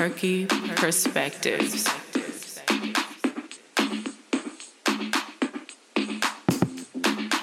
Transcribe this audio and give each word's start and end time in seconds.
Perky 0.00 0.46
Perspectives. 0.76 1.86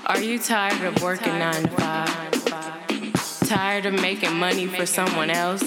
Are 0.07 0.19
you 0.19 0.39
tired 0.39 0.83
of 0.83 1.03
working 1.03 1.37
nine 1.37 1.61
to 1.61 1.69
five? 1.69 3.47
Tired 3.47 3.85
of 3.85 3.93
making 4.01 4.33
money 4.33 4.65
for 4.65 4.87
someone 4.87 5.29
else? 5.29 5.61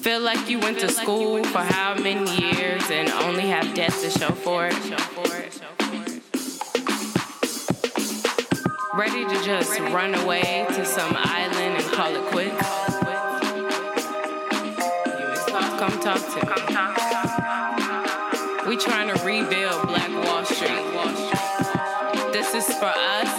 Feel 0.00 0.22
like 0.22 0.50
you 0.50 0.58
went 0.58 0.80
to 0.80 0.88
school 0.88 1.44
for 1.44 1.60
how 1.60 1.94
many 1.94 2.28
years 2.50 2.82
and 2.90 3.08
only 3.10 3.46
have 3.46 3.72
debt 3.76 3.92
to 3.92 4.10
show 4.10 4.30
for 4.30 4.66
it? 4.66 4.74
Ready 8.92 9.24
to 9.24 9.44
just 9.44 9.78
run 9.78 10.16
away 10.16 10.66
to 10.70 10.84
some 10.84 11.14
island 11.16 11.80
and 11.80 11.84
call 11.92 12.12
it 12.12 12.24
quits? 12.32 12.97
Come 15.78 16.00
talk 16.00 16.18
to 16.18 16.34
me. 16.34 16.42
We 18.68 18.76
trying 18.76 19.14
to 19.14 19.24
rebuild 19.24 19.86
Black 19.86 20.10
Wall 20.24 20.44
Street. 20.44 20.82
This 22.32 22.52
is 22.52 22.66
for 22.78 22.86
us, 22.86 23.37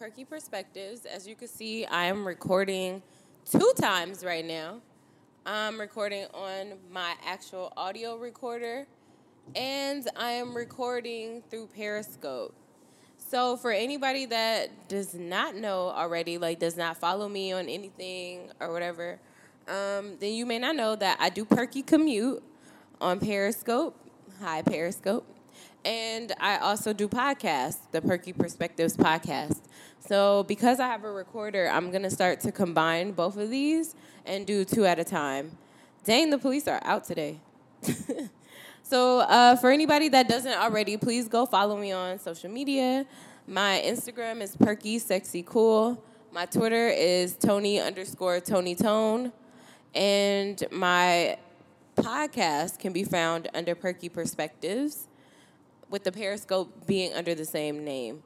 Perky 0.00 0.24
Perspectives. 0.24 1.04
As 1.04 1.28
you 1.28 1.34
can 1.36 1.46
see, 1.46 1.84
I 1.84 2.06
am 2.06 2.26
recording 2.26 3.02
two 3.44 3.70
times 3.76 4.24
right 4.24 4.42
now. 4.42 4.80
I'm 5.44 5.78
recording 5.78 6.24
on 6.32 6.78
my 6.90 7.12
actual 7.22 7.70
audio 7.76 8.16
recorder, 8.16 8.86
and 9.54 10.08
I 10.16 10.30
am 10.30 10.56
recording 10.56 11.42
through 11.50 11.68
Periscope. 11.76 12.54
So, 13.18 13.58
for 13.58 13.72
anybody 13.72 14.24
that 14.24 14.88
does 14.88 15.12
not 15.12 15.54
know 15.54 15.90
already, 15.90 16.38
like 16.38 16.60
does 16.60 16.78
not 16.78 16.96
follow 16.96 17.28
me 17.28 17.52
on 17.52 17.68
anything 17.68 18.52
or 18.58 18.72
whatever, 18.72 19.18
um, 19.68 20.16
then 20.18 20.32
you 20.32 20.46
may 20.46 20.58
not 20.58 20.76
know 20.76 20.96
that 20.96 21.18
I 21.20 21.28
do 21.28 21.44
Perky 21.44 21.82
Commute 21.82 22.42
on 23.02 23.20
Periscope. 23.20 23.94
Hi, 24.40 24.62
Periscope. 24.62 25.26
And 25.84 26.32
I 26.40 26.56
also 26.56 26.94
do 26.94 27.06
podcasts, 27.06 27.80
the 27.92 28.00
Perky 28.00 28.32
Perspectives 28.32 28.96
podcast. 28.96 29.60
So, 30.10 30.42
because 30.48 30.80
I 30.80 30.88
have 30.88 31.04
a 31.04 31.12
recorder, 31.12 31.68
I'm 31.68 31.92
to 31.92 32.10
start 32.10 32.40
to 32.40 32.50
combine 32.50 33.12
both 33.12 33.36
of 33.36 33.48
these 33.48 33.94
and 34.26 34.44
do 34.44 34.64
two 34.64 34.84
at 34.84 34.98
a 34.98 35.04
time. 35.04 35.56
Dang, 36.02 36.30
the 36.30 36.38
police 36.38 36.66
are 36.66 36.80
out 36.82 37.04
today. 37.04 37.38
so, 38.82 39.20
uh, 39.20 39.54
for 39.54 39.70
anybody 39.70 40.08
that 40.08 40.28
doesn't 40.28 40.54
already, 40.54 40.96
please 40.96 41.28
go 41.28 41.46
follow 41.46 41.76
me 41.76 41.92
on 41.92 42.18
social 42.18 42.50
media. 42.50 43.06
My 43.46 43.80
Instagram 43.86 44.40
is 44.40 44.56
Perky 44.56 44.98
Sexy 44.98 45.44
Cool. 45.44 46.02
My 46.32 46.44
Twitter 46.44 46.88
is 46.88 47.36
Tony 47.36 47.78
underscore 47.78 48.40
Tony 48.40 48.74
Tone. 48.74 49.30
And 49.94 50.60
my 50.72 51.38
podcast 51.94 52.80
can 52.80 52.92
be 52.92 53.04
found 53.04 53.48
under 53.54 53.76
Perky 53.76 54.08
Perspectives 54.08 55.06
with 55.88 56.02
the 56.02 56.10
Periscope 56.10 56.88
being 56.88 57.12
under 57.12 57.36
the 57.36 57.44
same 57.44 57.84
name. 57.84 58.24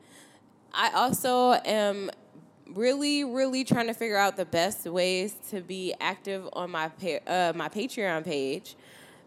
I 0.74 0.90
also 0.94 1.52
am 1.52 2.10
really, 2.74 3.24
really 3.24 3.64
trying 3.64 3.86
to 3.86 3.94
figure 3.94 4.16
out 4.16 4.36
the 4.36 4.44
best 4.44 4.86
ways 4.86 5.34
to 5.50 5.60
be 5.60 5.94
active 6.00 6.48
on 6.52 6.70
my 6.70 6.88
pa- 6.88 7.24
uh, 7.26 7.52
my 7.54 7.68
Patreon 7.68 8.24
page 8.24 8.76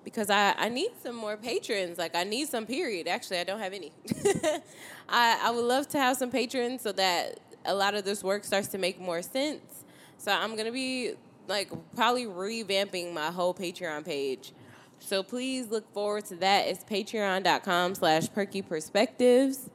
because 0.03 0.29
I, 0.29 0.53
I 0.57 0.69
need 0.69 0.91
some 1.01 1.15
more 1.15 1.37
patrons. 1.37 1.97
Like 1.97 2.15
I 2.15 2.23
need 2.23 2.49
some 2.49 2.65
period. 2.65 3.07
Actually, 3.07 3.39
I 3.39 3.43
don't 3.43 3.59
have 3.59 3.73
any. 3.73 3.91
I 5.09 5.39
I 5.43 5.51
would 5.51 5.65
love 5.65 5.87
to 5.89 5.99
have 5.99 6.17
some 6.17 6.31
patrons 6.31 6.81
so 6.81 6.91
that 6.93 7.39
a 7.65 7.73
lot 7.73 7.95
of 7.95 8.03
this 8.03 8.23
work 8.23 8.43
starts 8.43 8.67
to 8.69 8.77
make 8.77 8.99
more 8.99 9.21
sense. 9.21 9.83
So 10.17 10.31
I'm 10.31 10.55
gonna 10.55 10.71
be 10.71 11.13
like 11.47 11.71
probably 11.95 12.25
revamping 12.25 13.13
my 13.13 13.31
whole 13.31 13.53
Patreon 13.53 14.05
page. 14.05 14.53
So 14.99 15.23
please 15.23 15.67
look 15.69 15.91
forward 15.93 16.25
to 16.25 16.35
that. 16.37 16.67
It's 16.67 16.83
patreon.com 16.83 17.95
slash 17.95 18.31
perky 18.33 18.61
perspectives. 18.61 19.69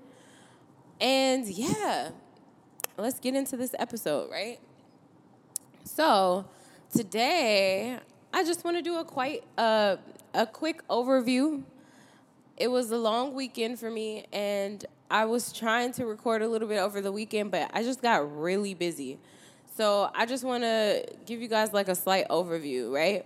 And 1.03 1.49
yeah, 1.49 2.11
let's 2.97 3.19
get 3.19 3.35
into 3.35 3.57
this 3.57 3.75
episode, 3.77 4.31
right? 4.31 4.61
So 5.83 6.45
today, 6.95 7.99
I 8.33 8.45
just 8.45 8.65
want 8.65 8.77
to 8.77 8.83
do 8.83 8.99
a 8.99 9.05
quite 9.05 9.43
uh, 9.59 9.97
a 10.33 10.47
quick 10.47 10.87
overview. 10.87 11.65
It 12.57 12.69
was 12.69 12.93
a 12.93 12.97
long 12.97 13.35
weekend 13.35 13.81
for 13.81 13.91
me, 13.91 14.27
and 14.33 14.85
I 15.11 15.25
was 15.25 15.53
trying 15.53 15.91
to 15.95 16.07
record 16.07 16.41
a 16.41 16.47
little 16.47 16.69
bit 16.69 16.79
over 16.79 17.01
the 17.01 17.11
weekend, 17.11 17.51
but 17.51 17.69
I 17.75 17.83
just 17.83 18.01
got 18.01 18.41
really 18.41 18.75
busy. 18.75 19.19
So 19.77 20.09
I 20.15 20.25
just 20.25 20.45
want 20.45 20.63
to 20.63 21.05
give 21.27 21.43
you 21.43 21.49
guys 21.49 21.73
like 21.73 21.89
a 21.89 21.97
slight 21.97 22.29
overview, 22.29 22.93
right? 22.93 23.25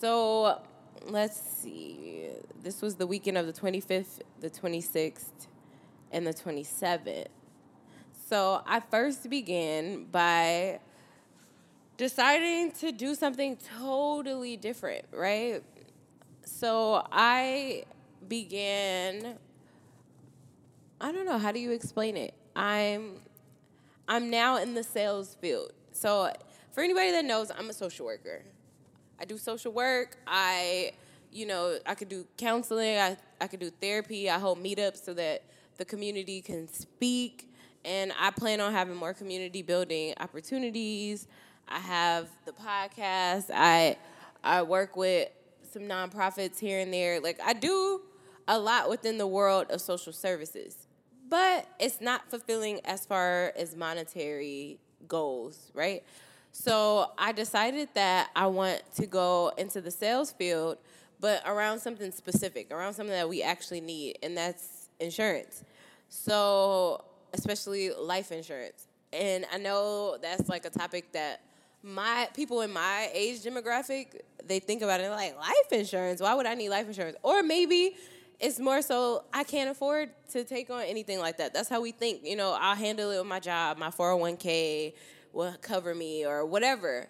So 0.00 0.58
let's 1.06 1.38
see. 1.38 2.30
This 2.62 2.80
was 2.80 2.94
the 2.94 3.06
weekend 3.06 3.36
of 3.36 3.46
the 3.46 3.52
25th, 3.52 4.20
the 4.40 4.48
26th, 4.48 5.48
and 6.14 6.26
the 6.26 6.32
27th. 6.32 7.26
So 8.28 8.62
I 8.66 8.80
first 8.80 9.28
began 9.28 10.04
by 10.04 10.80
deciding 11.96 12.72
to 12.72 12.92
do 12.92 13.14
something 13.14 13.58
totally 13.78 14.56
different, 14.56 15.04
right? 15.12 15.62
So 16.44 17.06
I 17.12 17.84
began 18.26 19.38
I 21.00 21.12
don't 21.12 21.26
know, 21.26 21.38
how 21.38 21.52
do 21.52 21.58
you 21.58 21.72
explain 21.72 22.16
it? 22.16 22.32
I'm 22.56 23.16
I'm 24.08 24.30
now 24.30 24.58
in 24.58 24.74
the 24.74 24.82
sales 24.82 25.36
field. 25.40 25.72
So 25.92 26.32
for 26.72 26.82
anybody 26.82 27.10
that 27.10 27.24
knows, 27.24 27.50
I'm 27.50 27.68
a 27.68 27.72
social 27.72 28.06
worker. 28.06 28.42
I 29.18 29.24
do 29.24 29.38
social 29.38 29.72
work. 29.72 30.16
I, 30.26 30.92
you 31.32 31.46
know, 31.46 31.78
I 31.86 31.94
could 31.94 32.08
do 32.08 32.26
counseling. 32.36 32.98
I, 32.98 33.16
I 33.40 33.46
could 33.46 33.60
do 33.60 33.70
therapy. 33.70 34.28
I 34.28 34.38
hold 34.38 34.62
meetups 34.62 35.04
so 35.04 35.14
that 35.14 35.42
the 35.76 35.84
community 35.84 36.40
can 36.40 36.68
speak. 36.68 37.50
And 37.84 38.12
I 38.18 38.30
plan 38.30 38.60
on 38.60 38.72
having 38.72 38.96
more 38.96 39.12
community 39.12 39.62
building 39.62 40.14
opportunities. 40.18 41.26
I 41.68 41.78
have 41.78 42.28
the 42.46 42.52
podcast. 42.52 43.50
I 43.54 43.96
I 44.42 44.62
work 44.62 44.96
with 44.96 45.28
some 45.70 45.82
nonprofits 45.82 46.58
here 46.58 46.80
and 46.80 46.92
there. 46.92 47.20
Like 47.20 47.40
I 47.44 47.52
do 47.52 48.00
a 48.48 48.58
lot 48.58 48.88
within 48.88 49.18
the 49.18 49.26
world 49.26 49.70
of 49.70 49.80
social 49.80 50.12
services. 50.12 50.86
But 51.28 51.66
it's 51.78 52.00
not 52.00 52.30
fulfilling 52.30 52.80
as 52.84 53.06
far 53.06 53.52
as 53.56 53.74
monetary 53.74 54.78
goals, 55.08 55.70
right? 55.74 56.02
So 56.52 57.10
I 57.18 57.32
decided 57.32 57.88
that 57.94 58.30
I 58.36 58.46
want 58.46 58.82
to 58.96 59.06
go 59.06 59.52
into 59.56 59.80
the 59.80 59.90
sales 59.90 60.32
field, 60.32 60.78
but 61.18 61.42
around 61.46 61.80
something 61.80 62.12
specific, 62.12 62.70
around 62.70 62.92
something 62.92 63.14
that 63.14 63.28
we 63.28 63.42
actually 63.42 63.80
need, 63.80 64.18
and 64.22 64.36
that's 64.36 64.73
insurance. 65.00 65.64
So, 66.08 67.04
especially 67.32 67.90
life 67.90 68.32
insurance. 68.32 68.86
And 69.12 69.46
I 69.52 69.58
know 69.58 70.16
that's 70.20 70.48
like 70.48 70.64
a 70.64 70.70
topic 70.70 71.12
that 71.12 71.40
my 71.82 72.28
people 72.34 72.62
in 72.62 72.72
my 72.72 73.10
age 73.12 73.42
demographic, 73.42 74.20
they 74.44 74.58
think 74.58 74.82
about 74.82 75.00
it 75.00 75.10
like 75.10 75.36
life 75.36 75.72
insurance. 75.72 76.20
Why 76.20 76.34
would 76.34 76.46
I 76.46 76.54
need 76.54 76.70
life 76.70 76.86
insurance? 76.86 77.16
Or 77.22 77.42
maybe 77.42 77.94
it's 78.40 78.58
more 78.58 78.82
so 78.82 79.24
I 79.32 79.44
can't 79.44 79.70
afford 79.70 80.10
to 80.32 80.44
take 80.44 80.70
on 80.70 80.82
anything 80.82 81.18
like 81.18 81.36
that. 81.38 81.54
That's 81.54 81.68
how 81.68 81.80
we 81.80 81.92
think. 81.92 82.24
You 82.24 82.36
know, 82.36 82.56
I'll 82.58 82.74
handle 82.74 83.10
it 83.10 83.18
with 83.18 83.26
my 83.26 83.40
job, 83.40 83.78
my 83.78 83.90
401k 83.90 84.94
will 85.32 85.54
cover 85.60 85.94
me 85.94 86.24
or 86.24 86.46
whatever. 86.46 87.06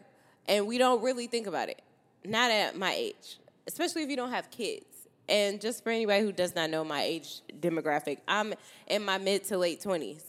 And 0.46 0.66
we 0.66 0.76
don't 0.78 1.02
really 1.02 1.26
think 1.26 1.46
about 1.46 1.68
it. 1.68 1.80
Not 2.24 2.50
at 2.50 2.76
my 2.76 2.92
age, 2.92 3.38
especially 3.66 4.02
if 4.02 4.10
you 4.10 4.16
don't 4.16 4.30
have 4.30 4.50
kids. 4.50 4.84
And 5.28 5.60
just 5.60 5.82
for 5.82 5.90
anybody 5.90 6.22
who 6.22 6.32
does 6.32 6.54
not 6.54 6.70
know 6.70 6.84
my 6.84 7.02
age 7.02 7.40
demographic, 7.60 8.18
I'm 8.28 8.54
in 8.86 9.04
my 9.04 9.18
mid 9.18 9.44
to 9.44 9.58
late 9.58 9.80
20s. 9.80 10.22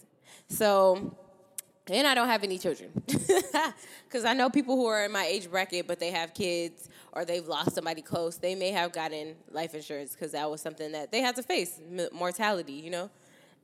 So, 0.47 1.15
and 1.87 2.07
I 2.07 2.15
don't 2.15 2.27
have 2.27 2.43
any 2.43 2.57
children. 2.57 2.91
Because 4.07 4.23
I 4.23 4.33
know 4.33 4.49
people 4.49 4.77
who 4.77 4.85
are 4.85 5.03
in 5.03 5.11
my 5.11 5.25
age 5.25 5.51
bracket, 5.51 5.87
but 5.87 5.99
they 5.99 6.11
have 6.11 6.33
kids 6.33 6.87
or 7.11 7.25
they've 7.25 7.45
lost 7.45 7.73
somebody 7.75 8.01
close, 8.01 8.37
they 8.37 8.55
may 8.55 8.71
have 8.71 8.93
gotten 8.93 9.35
life 9.51 9.73
insurance 9.75 10.13
because 10.13 10.31
that 10.31 10.49
was 10.49 10.61
something 10.61 10.93
that 10.93 11.11
they 11.11 11.19
had 11.19 11.35
to 11.35 11.43
face 11.43 11.81
mortality, 12.13 12.73
you 12.73 12.91
know? 12.91 13.09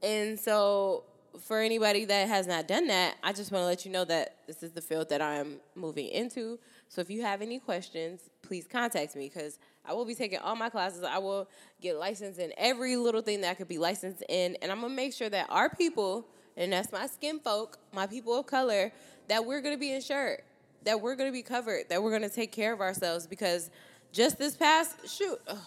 And 0.03 0.37
so 0.37 1.03
for 1.39 1.59
anybody 1.59 2.05
that 2.05 2.27
has 2.27 2.47
not 2.47 2.67
done 2.67 2.87
that, 2.87 3.15
I 3.23 3.31
just 3.33 3.51
want 3.51 3.63
to 3.63 3.67
let 3.67 3.85
you 3.85 3.91
know 3.91 4.03
that 4.05 4.37
this 4.47 4.63
is 4.63 4.71
the 4.71 4.81
field 4.81 5.09
that 5.09 5.21
I'm 5.21 5.57
moving 5.75 6.07
into. 6.07 6.59
So 6.89 6.99
if 7.01 7.09
you 7.09 7.21
have 7.21 7.41
any 7.41 7.59
questions, 7.59 8.29
please 8.41 8.67
contact 8.67 9.15
me 9.15 9.29
because 9.33 9.57
I 9.85 9.93
will 9.93 10.05
be 10.05 10.15
taking 10.15 10.39
all 10.39 10.55
my 10.55 10.69
classes. 10.69 11.03
I 11.03 11.17
will 11.17 11.47
get 11.81 11.97
licensed 11.97 12.39
in 12.39 12.53
every 12.57 12.95
little 12.95 13.21
thing 13.21 13.41
that 13.41 13.51
I 13.51 13.53
could 13.55 13.67
be 13.67 13.77
licensed 13.77 14.23
in. 14.29 14.55
And 14.61 14.71
I'm 14.71 14.79
going 14.79 14.91
to 14.91 14.95
make 14.95 15.13
sure 15.13 15.29
that 15.29 15.47
our 15.49 15.69
people, 15.69 16.27
and 16.55 16.71
that's 16.71 16.91
my 16.91 17.07
skin 17.07 17.39
folk, 17.39 17.77
my 17.93 18.07
people 18.07 18.37
of 18.37 18.45
color, 18.45 18.91
that 19.27 19.45
we're 19.45 19.61
going 19.61 19.73
to 19.73 19.79
be 19.79 19.91
insured, 19.91 20.41
that 20.83 21.01
we're 21.01 21.15
going 21.15 21.29
to 21.29 21.33
be 21.33 21.41
covered, 21.41 21.89
that 21.89 22.01
we're 22.01 22.11
going 22.11 22.29
to 22.29 22.35
take 22.35 22.51
care 22.51 22.73
of 22.73 22.81
ourselves 22.81 23.25
because 23.25 23.71
just 24.11 24.37
this 24.37 24.55
past, 24.55 25.09
shoot, 25.09 25.39
ugh, 25.47 25.57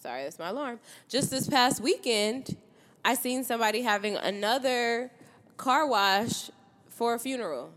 sorry, 0.00 0.22
that's 0.24 0.38
my 0.38 0.50
alarm. 0.50 0.78
Just 1.08 1.30
this 1.30 1.48
past 1.48 1.80
weekend, 1.82 2.56
I 3.04 3.14
seen 3.14 3.44
somebody 3.44 3.82
having 3.82 4.16
another 4.16 5.10
car 5.56 5.86
wash 5.86 6.50
for 6.88 7.14
a 7.14 7.18
funeral. 7.18 7.70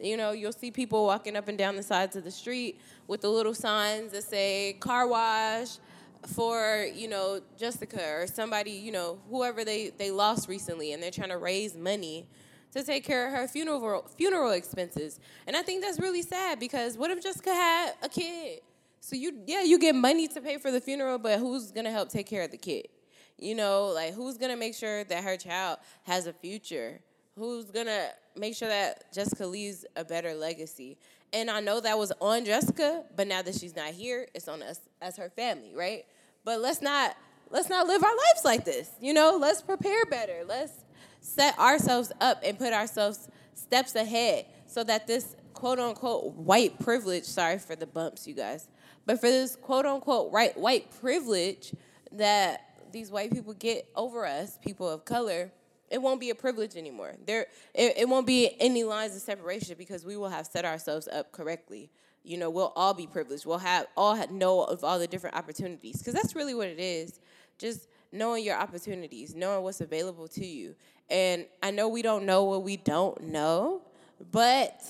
You 0.00 0.16
know, 0.16 0.32
you'll 0.32 0.52
see 0.52 0.70
people 0.70 1.04
walking 1.04 1.36
up 1.36 1.48
and 1.48 1.58
down 1.58 1.76
the 1.76 1.82
sides 1.82 2.16
of 2.16 2.24
the 2.24 2.30
street 2.30 2.80
with 3.06 3.20
the 3.20 3.28
little 3.28 3.54
signs 3.54 4.12
that 4.12 4.24
say 4.24 4.76
car 4.80 5.06
wash 5.06 5.78
for, 6.26 6.86
you 6.94 7.08
know, 7.08 7.40
Jessica 7.58 8.02
or 8.02 8.26
somebody, 8.26 8.72
you 8.72 8.92
know, 8.92 9.18
whoever 9.28 9.64
they, 9.64 9.90
they 9.90 10.10
lost 10.10 10.48
recently 10.48 10.92
and 10.92 11.02
they're 11.02 11.10
trying 11.10 11.30
to 11.30 11.38
raise 11.38 11.76
money 11.76 12.26
to 12.72 12.82
take 12.82 13.04
care 13.04 13.26
of 13.26 13.32
her 13.32 13.48
funeral 13.48 14.08
funeral 14.16 14.52
expenses. 14.52 15.18
And 15.46 15.56
I 15.56 15.62
think 15.62 15.82
that's 15.82 15.98
really 15.98 16.22
sad 16.22 16.60
because 16.60 16.96
what 16.96 17.10
if 17.10 17.22
Jessica 17.22 17.50
had 17.50 17.94
a 18.02 18.08
kid? 18.08 18.60
So 19.00 19.16
you 19.16 19.42
yeah, 19.46 19.62
you 19.62 19.78
get 19.78 19.94
money 19.94 20.28
to 20.28 20.40
pay 20.40 20.58
for 20.58 20.70
the 20.70 20.80
funeral, 20.80 21.18
but 21.18 21.38
who's 21.38 21.72
gonna 21.72 21.90
help 21.90 22.10
take 22.10 22.26
care 22.26 22.42
of 22.42 22.50
the 22.50 22.58
kid? 22.58 22.88
You 23.38 23.54
know, 23.54 23.86
like 23.86 24.14
who's 24.14 24.36
gonna 24.36 24.56
make 24.56 24.74
sure 24.74 25.04
that 25.04 25.24
her 25.24 25.36
child 25.36 25.78
has 26.04 26.26
a 26.26 26.32
future? 26.32 27.00
Who's 27.36 27.70
gonna 27.70 28.10
make 28.36 28.54
sure 28.54 28.68
that 28.68 29.12
Jessica 29.12 29.46
leaves 29.46 29.84
a 29.96 30.04
better 30.04 30.34
legacy? 30.34 30.98
And 31.32 31.50
I 31.50 31.60
know 31.60 31.80
that 31.80 31.98
was 31.98 32.12
on 32.20 32.44
Jessica, 32.44 33.04
but 33.16 33.26
now 33.26 33.42
that 33.42 33.54
she's 33.54 33.76
not 33.76 33.88
here, 33.88 34.26
it's 34.34 34.48
on 34.48 34.62
us 34.62 34.80
as 35.00 35.16
her 35.16 35.30
family, 35.30 35.72
right? 35.74 36.04
But 36.44 36.60
let's 36.60 36.82
not 36.82 37.16
let's 37.50 37.68
not 37.68 37.86
live 37.86 38.02
our 38.02 38.10
lives 38.10 38.44
like 38.44 38.64
this. 38.64 38.90
You 39.00 39.12
know, 39.12 39.36
let's 39.40 39.62
prepare 39.62 40.04
better. 40.06 40.42
Let's 40.46 40.72
set 41.20 41.58
ourselves 41.58 42.12
up 42.20 42.40
and 42.44 42.58
put 42.58 42.72
ourselves 42.72 43.28
steps 43.54 43.94
ahead 43.94 44.46
so 44.66 44.82
that 44.84 45.06
this 45.06 45.36
quote 45.54 45.78
unquote 45.78 46.34
white 46.34 46.78
privilege, 46.80 47.24
sorry 47.24 47.58
for 47.58 47.76
the 47.76 47.86
bumps, 47.86 48.26
you 48.26 48.34
guys, 48.34 48.68
but 49.06 49.20
for 49.20 49.28
this 49.28 49.56
quote 49.56 49.86
unquote 49.86 50.32
right 50.32 50.56
white 50.56 50.90
privilege 51.00 51.74
that 52.12 52.64
these 52.92 53.10
white 53.10 53.30
people 53.32 53.54
get 53.54 53.88
over 53.94 54.26
us, 54.26 54.58
people 54.64 54.88
of 54.88 55.04
color, 55.04 55.52
it 55.90 56.00
won't 56.00 56.20
be 56.20 56.30
a 56.30 56.34
privilege 56.34 56.76
anymore. 56.76 57.14
There, 57.26 57.46
it, 57.74 57.98
it 57.98 58.08
won't 58.08 58.26
be 58.26 58.56
any 58.60 58.84
lines 58.84 59.16
of 59.16 59.22
separation 59.22 59.74
because 59.76 60.04
we 60.04 60.16
will 60.16 60.28
have 60.28 60.46
set 60.46 60.64
ourselves 60.64 61.08
up 61.08 61.32
correctly. 61.32 61.90
You 62.22 62.38
know, 62.38 62.50
we'll 62.50 62.72
all 62.76 62.94
be 62.94 63.06
privileged. 63.06 63.44
We'll 63.44 63.58
have 63.58 63.86
all 63.96 64.16
know 64.28 64.62
of 64.62 64.84
all 64.84 64.98
the 64.98 65.06
different 65.06 65.36
opportunities 65.36 65.98
because 65.98 66.14
that's 66.14 66.36
really 66.36 66.54
what 66.54 66.68
it 66.68 66.78
is. 66.78 67.18
Just 67.58 67.88
knowing 68.12 68.44
your 68.44 68.56
opportunities, 68.56 69.34
knowing 69.34 69.64
what's 69.64 69.80
available 69.80 70.28
to 70.28 70.46
you. 70.46 70.74
And 71.08 71.46
I 71.62 71.70
know 71.70 71.88
we 71.88 72.02
don't 72.02 72.24
know 72.24 72.44
what 72.44 72.62
we 72.62 72.76
don't 72.76 73.20
know, 73.22 73.82
but 74.30 74.82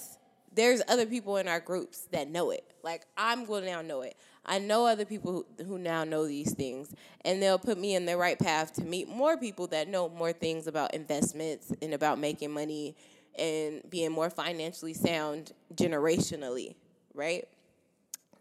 there's 0.55 0.83
other 0.89 1.07
people 1.07 1.37
in 1.37 1.49
our 1.49 1.61
groups 1.61 2.09
that 2.13 2.29
know 2.29 2.51
it. 2.51 2.65
Like 2.83 3.07
I'm 3.17 3.45
going 3.45 3.65
to 3.65 3.71
now 3.71 3.83
know 3.83 4.03
it. 4.03 4.17
I 4.51 4.59
know 4.59 4.85
other 4.85 5.05
people 5.05 5.47
who, 5.59 5.65
who 5.65 5.79
now 5.79 6.03
know 6.03 6.27
these 6.27 6.53
things, 6.53 6.93
and 7.25 7.41
they'll 7.41 7.59
put 7.59 7.79
me 7.79 7.95
in 7.95 8.05
the 8.05 8.17
right 8.17 8.37
path 8.37 8.73
to 8.75 8.85
meet 8.85 9.09
more 9.09 9.37
people 9.37 9.69
that 9.69 9.89
know 9.89 10.09
more 10.09 10.33
things 10.33 10.67
about 10.67 10.93
investments 10.93 11.73
and 11.81 11.95
about 11.95 12.19
making 12.19 12.51
money 12.51 12.97
and 13.39 13.81
being 13.89 14.11
more 14.11 14.29
financially 14.29 14.93
sound 14.93 15.53
generationally, 15.75 16.75
right? 17.15 17.47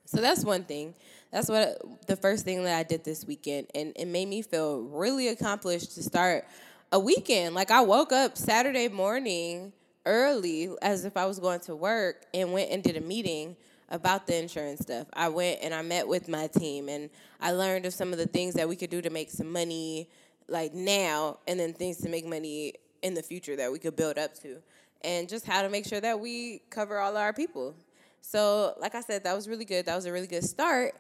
So 0.05 0.17
that's 0.17 0.43
one 0.43 0.63
thing. 0.63 0.95
That's 1.31 1.47
what 1.47 1.79
the 2.07 2.15
first 2.15 2.43
thing 2.43 2.63
that 2.63 2.75
I 2.75 2.81
did 2.81 3.03
this 3.05 3.25
weekend, 3.25 3.67
and 3.75 3.93
it 3.95 4.07
made 4.07 4.27
me 4.27 4.41
feel 4.41 4.81
really 4.81 5.27
accomplished 5.27 5.93
to 5.93 6.01
start 6.01 6.47
a 6.91 6.99
weekend. 6.99 7.53
Like 7.53 7.69
I 7.69 7.81
woke 7.81 8.11
up 8.11 8.35
Saturday 8.35 8.87
morning 8.87 9.73
early 10.07 10.69
as 10.81 11.05
if 11.05 11.15
I 11.15 11.27
was 11.27 11.37
going 11.37 11.59
to 11.61 11.75
work 11.75 12.25
and 12.33 12.51
went 12.51 12.71
and 12.71 12.81
did 12.81 12.97
a 12.97 13.01
meeting 13.01 13.55
about 13.89 14.27
the 14.27 14.37
insurance 14.37 14.81
stuff. 14.81 15.07
I 15.13 15.29
went 15.29 15.59
and 15.61 15.73
I 15.73 15.81
met 15.81 16.07
with 16.07 16.27
my 16.27 16.47
team 16.47 16.89
and 16.89 17.09
I 17.41 17.51
learned 17.51 17.85
of 17.85 17.93
some 17.93 18.11
of 18.11 18.17
the 18.17 18.27
things 18.27 18.53
that 18.55 18.67
we 18.69 18.75
could 18.75 18.89
do 18.89 19.01
to 19.01 19.09
make 19.09 19.29
some 19.31 19.51
money 19.51 20.09
like 20.47 20.73
now 20.73 21.39
and 21.47 21.59
then 21.59 21.73
things 21.73 21.97
to 21.97 22.09
make 22.09 22.25
money 22.25 22.73
in 23.01 23.13
the 23.13 23.23
future 23.23 23.55
that 23.55 23.71
we 23.71 23.79
could 23.79 23.95
build 23.95 24.17
up 24.17 24.35
to 24.41 24.57
and 25.01 25.29
just 25.29 25.45
how 25.45 25.61
to 25.61 25.69
make 25.69 25.85
sure 25.85 26.01
that 26.01 26.19
we 26.19 26.61
cover 26.69 26.99
all 26.99 27.15
our 27.15 27.33
people. 27.33 27.75
So, 28.21 28.75
like 28.79 28.95
I 28.95 29.01
said, 29.01 29.23
that 29.23 29.35
was 29.35 29.47
really 29.47 29.65
good. 29.65 29.85
That 29.85 29.95
was 29.95 30.05
a 30.05 30.11
really 30.11 30.27
good 30.27 30.43
start. 30.43 30.93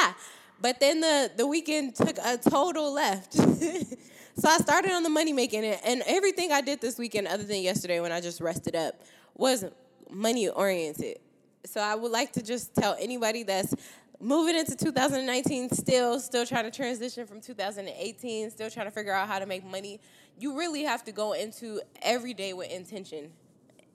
but 0.60 0.78
then 0.78 1.00
the 1.00 1.30
the 1.36 1.46
weekend 1.46 1.94
took 1.94 2.18
a 2.22 2.36
total 2.36 2.92
left. 2.92 3.32
so 4.36 4.48
I 4.48 4.58
started 4.58 4.92
on 4.92 5.02
the 5.02 5.10
money 5.10 5.32
making 5.32 5.64
and, 5.64 5.80
and 5.84 6.02
everything 6.06 6.52
I 6.52 6.60
did 6.60 6.80
this 6.80 6.98
weekend 6.98 7.26
other 7.26 7.44
than 7.44 7.62
yesterday 7.62 8.00
when 8.00 8.12
I 8.12 8.20
just 8.20 8.40
rested 8.40 8.76
up 8.76 8.94
was 9.34 9.64
money 10.10 10.48
oriented. 10.48 11.18
So 11.64 11.80
I 11.80 11.94
would 11.94 12.10
like 12.10 12.32
to 12.32 12.42
just 12.42 12.74
tell 12.74 12.96
anybody 12.98 13.42
that's 13.42 13.74
moving 14.20 14.56
into 14.56 14.76
2019 14.76 15.70
still 15.70 16.20
still 16.20 16.44
trying 16.44 16.64
to 16.64 16.70
transition 16.70 17.26
from 17.26 17.40
2018 17.40 18.50
still 18.50 18.68
trying 18.68 18.84
to 18.84 18.90
figure 18.90 19.14
out 19.14 19.26
how 19.26 19.38
to 19.38 19.46
make 19.46 19.64
money 19.64 19.98
you 20.38 20.58
really 20.58 20.82
have 20.84 21.04
to 21.04 21.12
go 21.12 21.32
into 21.32 21.80
every 22.02 22.34
day 22.34 22.52
with 22.52 22.70
intention. 22.70 23.30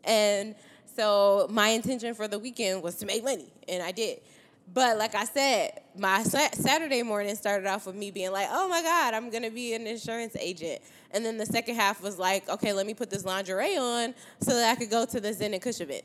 And 0.03 0.55
so 0.95 1.47
my 1.49 1.69
intention 1.69 2.13
for 2.13 2.27
the 2.27 2.37
weekend 2.37 2.83
was 2.83 2.95
to 2.95 3.05
make 3.05 3.23
money 3.23 3.51
and 3.67 3.83
i 3.83 3.91
did. 3.91 4.21
But 4.73 4.97
like 4.97 5.13
i 5.13 5.25
said 5.25 5.81
my 5.97 6.23
saturday 6.23 7.03
morning 7.03 7.35
started 7.35 7.67
off 7.67 7.85
with 7.85 7.95
me 7.95 8.09
being 8.09 8.31
like 8.31 8.47
oh 8.49 8.67
my 8.67 8.81
god 8.81 9.13
i'm 9.13 9.29
gonna 9.29 9.51
be 9.51 9.73
an 9.73 9.85
insurance 9.85 10.35
agent. 10.39 10.81
And 11.11 11.25
then 11.25 11.37
the 11.37 11.45
second 11.45 11.75
half 11.75 12.01
was 12.01 12.17
like 12.17 12.49
okay 12.49 12.73
let 12.73 12.87
me 12.87 12.93
put 12.93 13.09
this 13.09 13.25
lingerie 13.25 13.77
on 13.77 14.15
so 14.39 14.55
that 14.55 14.71
i 14.71 14.75
could 14.75 14.89
go 14.89 15.05
to 15.05 15.19
the 15.19 15.33
zen 15.33 15.53
and 15.53 15.61
kush 15.61 15.81
event 15.81 16.03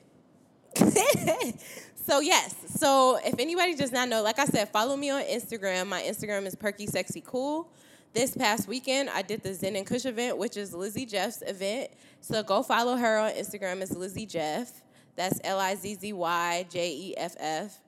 so 2.06 2.20
yes. 2.20 2.54
So 2.76 3.18
if 3.24 3.34
anybody 3.38 3.74
does 3.74 3.92
not 3.92 4.08
know, 4.08 4.22
like 4.22 4.38
I 4.38 4.46
said, 4.46 4.68
follow 4.70 4.96
me 4.96 5.10
on 5.10 5.22
Instagram. 5.22 5.86
My 5.86 6.02
Instagram 6.02 6.46
is 6.46 6.54
Perky 6.54 6.86
Sexy 6.86 7.22
Cool. 7.24 7.68
This 8.12 8.36
past 8.36 8.66
weekend, 8.66 9.10
I 9.10 9.22
did 9.22 9.42
the 9.42 9.54
Zen 9.54 9.76
and 9.76 9.86
Kush 9.86 10.04
event, 10.04 10.38
which 10.38 10.56
is 10.56 10.74
Lizzy 10.74 11.06
Jeff's 11.06 11.42
event. 11.46 11.90
So 12.20 12.42
go 12.42 12.62
follow 12.62 12.96
her 12.96 13.18
on 13.18 13.32
Instagram. 13.32 13.82
It's 13.82 13.94
Lizzy 13.94 14.26
Jeff. 14.26 14.82
That's 15.16 15.38
L 15.44 15.60
I 15.60 15.74
Z 15.74 15.96
Z 15.96 16.12
Y 16.12 16.66
J 16.70 16.92
E 16.92 17.16
F 17.16 17.36
F. 17.38 17.78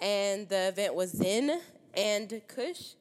And 0.00 0.48
the 0.48 0.68
event 0.68 0.94
was 0.94 1.12
Zen 1.12 1.60
and 1.94 2.40
Kush. 2.48 2.94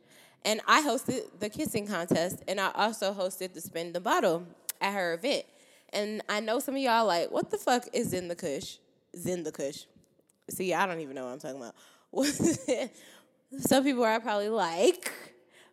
And 0.43 0.62
I 0.67 0.81
hosted 0.81 1.39
the 1.39 1.50
kissing 1.50 1.88
contest, 1.88 2.43
and 2.48 2.60
I 2.60 2.72
also 2.75 3.13
hosted 3.13 3.53
the 3.53 3.62
spin 3.62 3.93
the 3.93 4.00
bottle 4.00 4.45
at 4.81 4.93
her 4.93 5.13
event. 5.13 5.45
And 5.93 6.22
I 6.29 6.41
know 6.41 6.60
some 6.60 6.75
of 6.75 6.81
y'all 6.81 7.05
like, 7.05 7.31
what 7.31 7.50
the 7.50 7.57
fuck 7.57 7.86
is 7.93 8.13
in 8.13 8.27
the 8.27 8.36
Kush? 8.36 8.77
Zen 9.17 9.43
the 9.43 9.51
Kush. 9.51 9.86
See, 10.50 10.74
I 10.74 10.86
don't 10.86 11.00
even 11.00 11.15
know 11.15 11.25
what 11.25 11.33
I'm 11.33 11.39
talking 11.39 11.57
about. 11.57 11.75
Some 13.59 13.83
people 13.83 14.03
are 14.03 14.19
probably 14.19 14.50
like, 14.50 15.12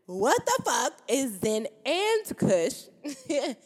what 0.07 0.45
the 0.45 0.63
fuck 0.65 0.93
is 1.09 1.41
Zen 1.41 1.67
and 1.85 2.37
Kush? 2.37 2.85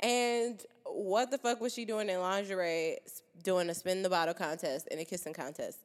and 0.00 0.60
what 0.84 1.30
the 1.30 1.38
fuck 1.38 1.60
was 1.60 1.74
she 1.74 1.84
doing 1.84 2.08
in 2.08 2.20
lingerie 2.20 2.98
doing 3.42 3.68
a 3.70 3.74
spin 3.74 4.02
the 4.02 4.08
bottle 4.08 4.34
contest 4.34 4.88
and 4.90 5.00
a 5.00 5.04
kissing 5.04 5.32
contest? 5.32 5.78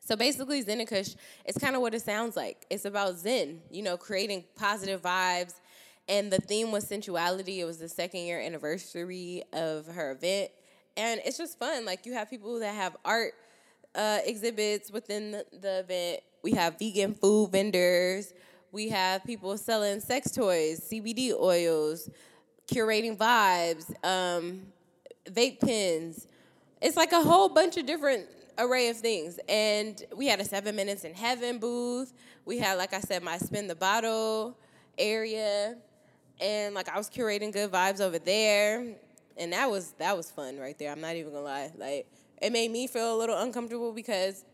So 0.00 0.16
basically, 0.16 0.60
Zen 0.62 0.80
and 0.80 0.88
Kush, 0.88 1.14
it's 1.44 1.58
kind 1.58 1.76
of 1.76 1.82
what 1.82 1.94
it 1.94 2.02
sounds 2.02 2.36
like. 2.36 2.66
It's 2.68 2.84
about 2.84 3.16
Zen, 3.16 3.60
you 3.70 3.82
know, 3.82 3.96
creating 3.96 4.44
positive 4.56 5.02
vibes. 5.02 5.54
And 6.08 6.32
the 6.32 6.38
theme 6.38 6.72
was 6.72 6.88
sensuality. 6.88 7.60
It 7.60 7.64
was 7.64 7.78
the 7.78 7.88
second 7.88 8.22
year 8.22 8.40
anniversary 8.40 9.44
of 9.52 9.86
her 9.86 10.10
event 10.10 10.50
and 10.96 11.20
it's 11.24 11.38
just 11.38 11.58
fun. 11.58 11.84
Like 11.84 12.06
you 12.06 12.12
have 12.14 12.30
people 12.30 12.58
that 12.60 12.74
have 12.74 12.96
art 13.04 13.34
uh, 13.94 14.18
exhibits 14.24 14.90
within 14.90 15.32
the, 15.32 15.44
the 15.60 15.78
event. 15.80 16.20
We 16.42 16.52
have 16.52 16.78
vegan 16.78 17.14
food 17.14 17.52
vendors. 17.52 18.32
We 18.72 18.88
have 18.90 19.24
people 19.24 19.56
selling 19.58 20.00
sex 20.00 20.30
toys, 20.30 20.88
CBD 20.90 21.32
oils, 21.32 22.08
curating 22.72 23.16
vibes, 23.16 23.92
um, 24.04 24.62
vape 25.26 25.60
pens. 25.60 26.28
It's 26.80 26.96
like 26.96 27.12
a 27.12 27.20
whole 27.20 27.48
bunch 27.48 27.76
of 27.76 27.86
different 27.86 28.26
array 28.58 28.88
of 28.88 28.96
things. 28.96 29.40
And 29.48 30.02
we 30.16 30.28
had 30.28 30.40
a 30.40 30.44
seven 30.44 30.76
minutes 30.76 31.04
in 31.04 31.14
heaven 31.14 31.58
booth. 31.58 32.12
We 32.44 32.58
had, 32.58 32.78
like 32.78 32.94
I 32.94 33.00
said, 33.00 33.22
my 33.22 33.38
spin 33.38 33.66
the 33.66 33.74
bottle 33.74 34.56
area. 34.96 35.76
And 36.40 36.74
like 36.74 36.88
I 36.88 36.96
was 36.96 37.10
curating 37.10 37.52
good 37.52 37.70
vibes 37.70 38.00
over 38.00 38.18
there 38.18 38.94
and 39.40 39.52
that 39.54 39.68
was 39.70 39.92
that 39.98 40.16
was 40.16 40.30
fun 40.30 40.58
right 40.58 40.78
there. 40.78 40.92
I'm 40.92 41.00
not 41.00 41.16
even 41.16 41.32
gonna 41.32 41.44
lie. 41.44 41.72
Like 41.76 42.06
it 42.40 42.52
made 42.52 42.70
me 42.70 42.86
feel 42.86 43.16
a 43.16 43.18
little 43.18 43.38
uncomfortable 43.38 43.92
because 43.92 44.44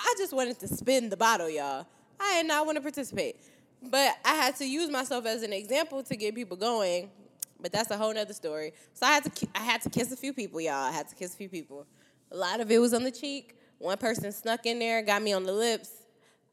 I 0.00 0.14
just 0.18 0.32
wanted 0.32 0.58
to 0.60 0.68
spin 0.68 1.10
the 1.10 1.16
bottle, 1.16 1.48
y'all. 1.48 1.86
I 2.18 2.38
did 2.38 2.48
not 2.48 2.66
want 2.66 2.76
to 2.76 2.82
participate, 2.82 3.36
but 3.82 4.16
I 4.24 4.34
had 4.34 4.56
to 4.56 4.64
use 4.66 4.90
myself 4.90 5.26
as 5.26 5.42
an 5.42 5.52
example 5.52 6.02
to 6.02 6.16
get 6.16 6.34
people 6.34 6.56
going. 6.56 7.10
But 7.60 7.72
that's 7.72 7.90
a 7.90 7.96
whole 7.96 8.12
nother 8.12 8.34
story. 8.34 8.72
So 8.94 9.06
I 9.06 9.12
had 9.12 9.24
to 9.24 9.48
I 9.54 9.60
had 9.60 9.82
to 9.82 9.90
kiss 9.90 10.10
a 10.10 10.16
few 10.16 10.32
people, 10.32 10.60
y'all. 10.60 10.72
I 10.74 10.90
had 10.90 11.08
to 11.08 11.14
kiss 11.14 11.34
a 11.34 11.36
few 11.36 11.48
people. 11.48 11.86
A 12.32 12.36
lot 12.36 12.60
of 12.60 12.70
it 12.70 12.78
was 12.78 12.94
on 12.94 13.04
the 13.04 13.10
cheek. 13.10 13.56
One 13.78 13.98
person 13.98 14.32
snuck 14.32 14.66
in 14.66 14.78
there, 14.78 15.02
got 15.02 15.22
me 15.22 15.32
on 15.34 15.44
the 15.44 15.52
lips. 15.52 15.90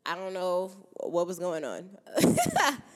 I 0.05 0.15
don't 0.15 0.33
know 0.33 0.71
what 0.97 1.27
was 1.27 1.39
going 1.39 1.63
on. 1.63 1.89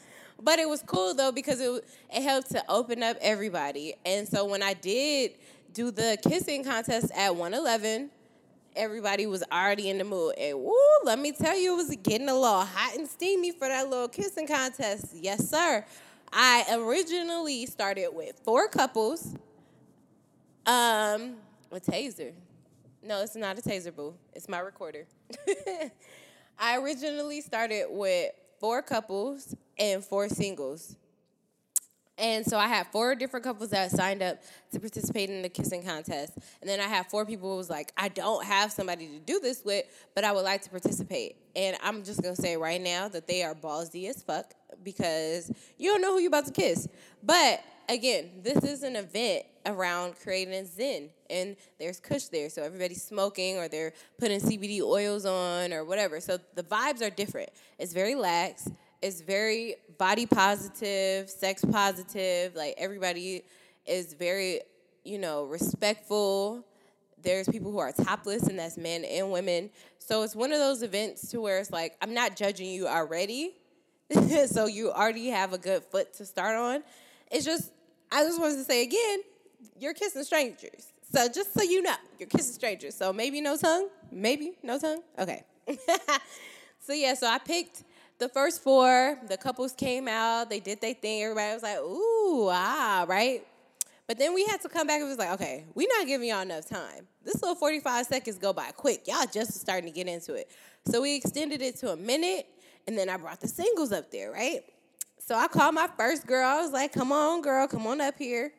but 0.46 0.60
it 0.60 0.70
was 0.70 0.84
cool 0.86 1.14
though 1.16 1.32
because 1.32 1.60
it 1.60 1.84
it 2.14 2.22
helped 2.22 2.52
to 2.52 2.64
open 2.70 3.02
up 3.04 3.18
everybody. 3.20 3.96
And 4.06 4.28
so 4.28 4.46
when 4.46 4.62
I 4.62 4.74
did 4.76 5.32
do 5.74 5.92
the 5.92 6.18
kissing 6.22 6.64
contest 6.64 7.12
at 7.16 7.36
111, 7.36 8.12
everybody 8.76 9.26
was 9.26 9.44
already 9.52 9.90
in 9.90 9.98
the 9.98 10.04
mood. 10.04 10.36
And 10.38 10.60
woo, 10.60 10.74
let 11.04 11.18
me 11.20 11.32
tell 11.32 11.58
you, 11.58 11.74
it 11.74 11.76
was 11.76 11.96
getting 12.04 12.30
a 12.30 12.34
little 12.34 12.64
hot 12.64 12.96
and 12.96 13.08
steamy 13.08 13.52
for 13.52 13.68
that 13.68 13.90
little 13.90 14.08
kissing 14.08 14.48
contest. 14.48 15.08
Yes, 15.14 15.50
sir. 15.50 15.84
I 16.32 16.66
originally 16.78 17.66
started 17.66 18.10
with 18.14 18.40
four 18.44 18.68
couples. 18.68 19.36
Um, 20.66 21.36
a 21.72 21.80
taser. 21.80 22.34
No, 23.04 23.22
it's 23.22 23.36
not 23.36 23.58
a 23.58 23.62
taser, 23.62 23.96
boo. 23.96 24.14
It's 24.34 24.48
my 24.48 24.60
recorder. 24.60 25.06
I 26.60 26.78
originally 26.78 27.42
started 27.42 27.86
with 27.90 28.32
four 28.60 28.82
couples 28.82 29.56
and 29.78 30.04
four 30.04 30.30
singles. 30.30 30.96
And 32.18 32.46
so 32.46 32.58
I 32.58 32.68
had 32.68 32.88
four 32.88 33.14
different 33.14 33.44
couples 33.44 33.72
that 33.72 33.92
signed 33.92 34.24
up 34.24 34.42
to 34.72 34.80
participate 34.80 35.30
in 35.30 35.42
the 35.42 35.50
kissing 35.50 35.84
contest. 35.84 36.34
And 36.62 36.70
then 36.70 36.80
I 36.80 36.84
had 36.84 37.08
four 37.08 37.26
people 37.26 37.52
who 37.52 37.58
was 37.58 37.70
like, 37.70 37.92
I 37.98 38.08
don't 38.08 38.46
have 38.46 38.72
somebody 38.72 39.08
to 39.08 39.20
do 39.20 39.40
this 39.42 39.64
with, 39.66 39.86
but 40.14 40.24
I 40.24 40.32
would 40.32 40.46
like 40.46 40.62
to 40.62 40.70
participate. 40.70 41.36
And 41.56 41.76
I'm 41.84 42.04
just 42.04 42.22
gonna 42.22 42.36
say 42.36 42.56
right 42.56 42.82
now 42.82 43.10
that 43.10 43.28
they 43.28 43.44
are 43.44 43.54
ballsy 43.54 44.10
as 44.10 44.24
fuck 44.24 44.54
because 44.84 45.52
you 45.78 45.92
don't 45.92 46.02
know 46.02 46.14
who 46.14 46.20
you're 46.20 46.30
about 46.30 46.46
to 46.46 46.54
kiss. 46.54 46.88
But 47.22 47.62
again, 47.90 48.30
this 48.44 48.64
is 48.64 48.84
an 48.84 48.96
event 48.96 49.44
around 49.66 50.16
creating 50.22 50.68
Zen, 50.68 51.10
and 51.30 51.56
there's 51.80 52.00
Kush 52.00 52.26
there, 52.26 52.50
so 52.50 52.64
everybody's 52.64 53.04
smoking 53.04 53.58
or 53.58 53.68
they're 53.68 53.94
putting 54.18 54.40
CBD 54.40 54.82
oils 54.82 55.26
on 55.26 55.74
or 55.74 55.84
whatever. 55.84 56.20
So 56.20 56.38
the 56.56 56.64
vibes 56.64 57.02
are 57.02 57.10
different. 57.10 57.50
It's 57.80 57.94
very 57.94 58.16
lax. 58.16 58.70
It's 59.02 59.22
very 59.22 59.76
body 59.98 60.26
positive, 60.26 61.30
sex 61.30 61.64
positive. 61.64 62.56
Like 62.56 62.76
everybody 62.78 63.44
is 63.86 64.14
very, 64.14 64.62
you 65.04 65.20
know, 65.20 65.44
respectful. 65.44 66.66
There's 67.22 67.48
people 67.48 67.72
who 67.72 67.80
are 67.80 67.92
topless, 67.92 68.44
and 68.48 68.60
that's 68.60 68.78
men 68.78 69.04
and 69.04 69.32
women. 69.32 69.70
So 70.00 70.24
it's 70.24 70.36
one 70.36 70.52
of 70.52 70.60
those 70.60 70.84
events 70.84 71.30
to 71.32 71.42
where 71.42 71.60
it's 71.60 71.72
like 71.72 71.96
I'm 72.02 72.14
not 72.14 72.36
judging 72.36 72.70
you 72.70 72.88
already, 72.88 73.56
so 74.48 74.68
you 74.68 74.92
already 74.92 75.28
have 75.30 75.54
a 75.54 75.58
good 75.58 75.84
foot 75.84 76.14
to 76.16 76.26
start 76.26 76.56
on. 76.56 76.84
It's 77.32 77.46
just 77.46 77.72
I 78.12 78.24
just 78.24 78.40
wanted 78.40 78.56
to 78.56 78.64
say 78.64 78.84
again, 78.84 79.20
you're 79.80 79.94
kissing 79.94 80.24
strangers. 80.24 80.94
So 81.16 81.30
just 81.30 81.54
so 81.54 81.64
you 81.64 81.82
know, 81.82 81.96
you're 82.20 82.28
kissing 82.28 82.52
strangers. 82.52 82.94
So 82.94 83.14
maybe 83.14 83.40
no 83.40 83.56
tongue, 83.56 83.88
maybe 84.12 84.58
no 84.62 84.78
tongue. 84.78 85.02
Okay. 85.18 85.46
so 86.82 86.92
yeah, 86.92 87.14
so 87.14 87.26
I 87.26 87.38
picked 87.38 87.86
the 88.20 88.28
first 88.28 88.62
four. 88.62 89.18
The 89.30 89.38
couples 89.38 89.72
came 89.72 90.10
out. 90.10 90.50
They 90.50 90.60
did 90.60 90.82
their 90.82 90.94
thing. 90.94 91.24
Everybody 91.24 91.54
was 91.54 91.64
like, 91.64 91.78
"Ooh, 91.78 92.50
ah," 92.52 93.06
right. 93.08 93.48
But 94.08 94.18
then 94.18 94.34
we 94.34 94.44
had 94.44 94.60
to 94.64 94.68
come 94.68 94.88
back 94.88 95.00
and 95.00 95.08
was 95.08 95.18
like, 95.18 95.32
okay, 95.32 95.64
we're 95.74 95.88
not 95.98 96.06
giving 96.06 96.28
y'all 96.28 96.42
enough 96.42 96.68
time. 96.68 97.08
This 97.24 97.42
little 97.42 97.56
45 97.56 98.08
seconds 98.08 98.38
go 98.38 98.52
by 98.52 98.72
quick. 98.72 99.08
Y'all 99.08 99.26
just 99.32 99.54
starting 99.54 99.90
to 99.90 99.96
get 99.96 100.08
into 100.08 100.34
it. 100.34 100.52
So 100.86 101.02
we 101.02 101.16
extended 101.16 101.62
it 101.62 101.78
to 101.78 101.94
a 101.94 101.96
minute, 101.96 102.46
and 102.88 102.98
then 102.98 103.08
I 103.08 103.16
brought 103.16 103.40
the 103.40 103.48
singles 103.48 103.94
up 103.94 104.12
there, 104.12 104.34
right? 104.34 104.64
So 105.26 105.34
I 105.34 105.48
called 105.48 105.76
my 105.76 105.90
first 105.98 106.28
girl. 106.28 106.46
I 106.46 106.62
was 106.62 106.72
like, 106.72 106.92
come 106.92 107.14
on, 107.14 107.42
girl, 107.42 107.70
come 107.70 107.88
on 107.88 108.02
up 108.02 108.20
here. 108.20 108.52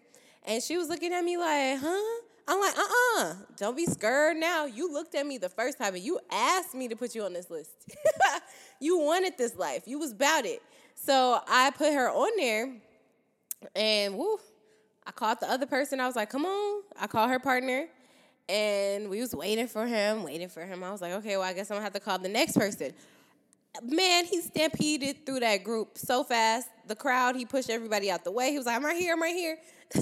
And 0.47 0.63
she 0.63 0.79
was 0.79 0.89
looking 0.89 1.13
at 1.13 1.23
me 1.23 1.37
like, 1.37 1.81
huh? 1.81 2.23
I'm 2.49 2.61
like, 2.61 2.76
uh 2.76 2.81
uh-uh. 2.81 3.23
uh, 3.23 3.35
do 3.57 3.65
not 3.65 3.76
be 3.76 3.87
scared 3.87 4.37
now. 4.37 4.67
You 4.67 4.93
looked 4.93 5.15
at 5.15 5.26
me 5.26 5.38
the 5.38 5.49
first 5.49 5.79
time 5.79 5.95
and 5.95 6.03
you 6.03 6.21
asked 6.31 6.75
me 6.75 6.87
to 6.88 6.97
put 6.97 7.15
you 7.15 7.25
on 7.25 7.33
this 7.33 7.50
list. 7.50 7.71
you 8.81 8.99
wanted 8.99 9.37
this 9.37 9.57
life, 9.57 9.83
you 9.87 9.99
was 9.99 10.12
about 10.12 10.47
it. 10.47 10.62
So 10.95 11.41
I 11.49 11.71
put 11.71 11.93
her 11.93 12.11
on 12.11 12.31
there 12.37 12.73
and 13.75 14.17
woo, 14.17 14.38
I 15.07 15.12
called 15.12 15.38
the 15.41 15.50
other 15.50 15.67
person. 15.67 16.00
I 16.00 16.07
was 16.07 16.17
like, 16.17 16.31
come 16.31 16.45
on. 16.45 16.83
I 16.99 17.07
called 17.07 17.31
her 17.31 17.38
partner 17.38 17.87
and 18.49 19.11
we 19.11 19.21
was 19.21 19.35
waiting 19.35 19.67
for 19.67 19.87
him, 19.87 20.23
waiting 20.23 20.49
for 20.49 20.65
him. 20.65 20.85
I 20.85 20.91
was 20.91 21.03
like, 21.03 21.12
okay, 21.15 21.37
well, 21.37 21.47
I 21.47 21.53
guess 21.53 21.71
I'm 21.71 21.76
gonna 21.76 21.85
have 21.85 21.93
to 21.95 22.00
call 22.00 22.19
the 22.19 22.29
next 22.29 22.57
person. 22.57 22.93
Man, 23.83 24.25
he 24.25 24.41
stampeded 24.41 25.26
through 25.26 25.41
that 25.41 25.62
group 25.65 25.99
so 25.99 26.25
fast. 26.25 26.69
The 26.87 26.95
crowd, 26.95 27.37
he 27.37 27.45
pushed 27.45 27.69
everybody 27.69 28.11
out 28.11 28.25
the 28.25 28.31
way. 28.31 28.50
He 28.50 28.57
was 28.57 28.67
like, 28.67 28.76
I'm 28.76 28.85
right 28.85 28.97
here, 28.97 29.12
I'm 29.12 29.21
right 29.21 29.35
here. 29.35 29.59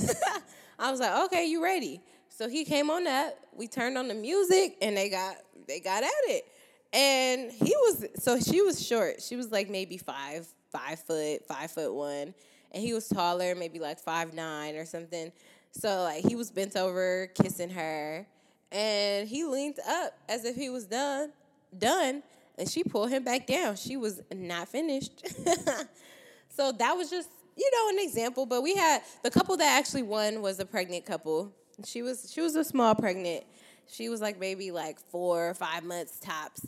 I 0.79 0.91
was 0.91 1.01
like, 1.01 1.25
okay, 1.27 1.47
you 1.47 1.63
ready? 1.63 2.01
So 2.37 2.49
he 2.49 2.65
came 2.65 2.91
on 2.91 3.05
that. 3.05 3.39
We 3.55 3.69
turned 3.69 3.97
on 3.97 4.09
the 4.09 4.15
music 4.15 4.77
and 4.83 4.97
they 4.97 5.09
got 5.09 5.37
they 5.69 5.81
got 5.81 6.03
at 6.03 6.11
it. 6.27 6.47
And 6.93 7.51
he 7.51 7.75
was 7.77 8.07
so 8.17 8.41
she 8.41 8.61
was 8.63 8.85
short. 8.85 9.23
She 9.23 9.37
was 9.37 9.51
like 9.53 9.71
maybe 9.71 9.97
five, 9.97 10.47
five 10.71 11.01
foot, 11.01 11.47
five 11.47 11.71
foot 11.71 11.95
one 11.95 12.35
and 12.75 12.83
he 12.83 12.93
was 12.93 13.09
taller, 13.09 13.55
maybe 13.55 13.79
like 13.79 14.01
five 14.01 14.35
nine 14.35 14.75
or 14.75 14.85
something. 14.85 15.33
So 15.71 16.03
like 16.03 16.25
he 16.25 16.35
was 16.35 16.51
bent 16.51 16.77
over, 16.77 17.31
kissing 17.35 17.71
her, 17.71 18.27
and 18.71 19.29
he 19.29 19.45
leaned 19.45 19.79
up 19.89 20.19
as 20.29 20.45
if 20.45 20.57
he 20.57 20.69
was 20.69 20.85
done, 20.85 21.33
done, 21.79 22.23
and 22.59 22.69
she 22.69 22.85
pulled 22.85 23.11
him 23.11 23.25
back 23.25 23.47
down. 23.47 23.77
She 23.77 23.97
was 23.97 24.21
not 24.33 24.69
finished. 24.69 25.25
so 26.49 26.73
that 26.73 26.93
was 26.95 27.09
just 27.09 27.31
you 27.57 27.71
know 27.73 27.97
an 27.97 28.05
example. 28.07 28.45
But 28.45 28.63
we 28.63 28.75
had 28.75 29.03
the 29.23 29.31
couple 29.31 29.57
that 29.57 29.79
actually 29.79 30.03
won 30.03 30.43
was 30.43 30.59
a 30.59 30.67
pregnant 30.67 31.07
couple. 31.07 31.53
She 31.85 32.03
was 32.03 32.31
she 32.33 32.41
was 32.41 32.55
a 32.57 32.65
small 32.65 32.95
pregnant. 32.95 33.45
She 33.87 34.09
was 34.09 34.21
like 34.21 34.39
maybe 34.39 34.71
like 34.71 34.99
four 34.99 35.51
or 35.51 35.55
five 35.55 35.85
months 35.85 36.19
tops, 36.21 36.67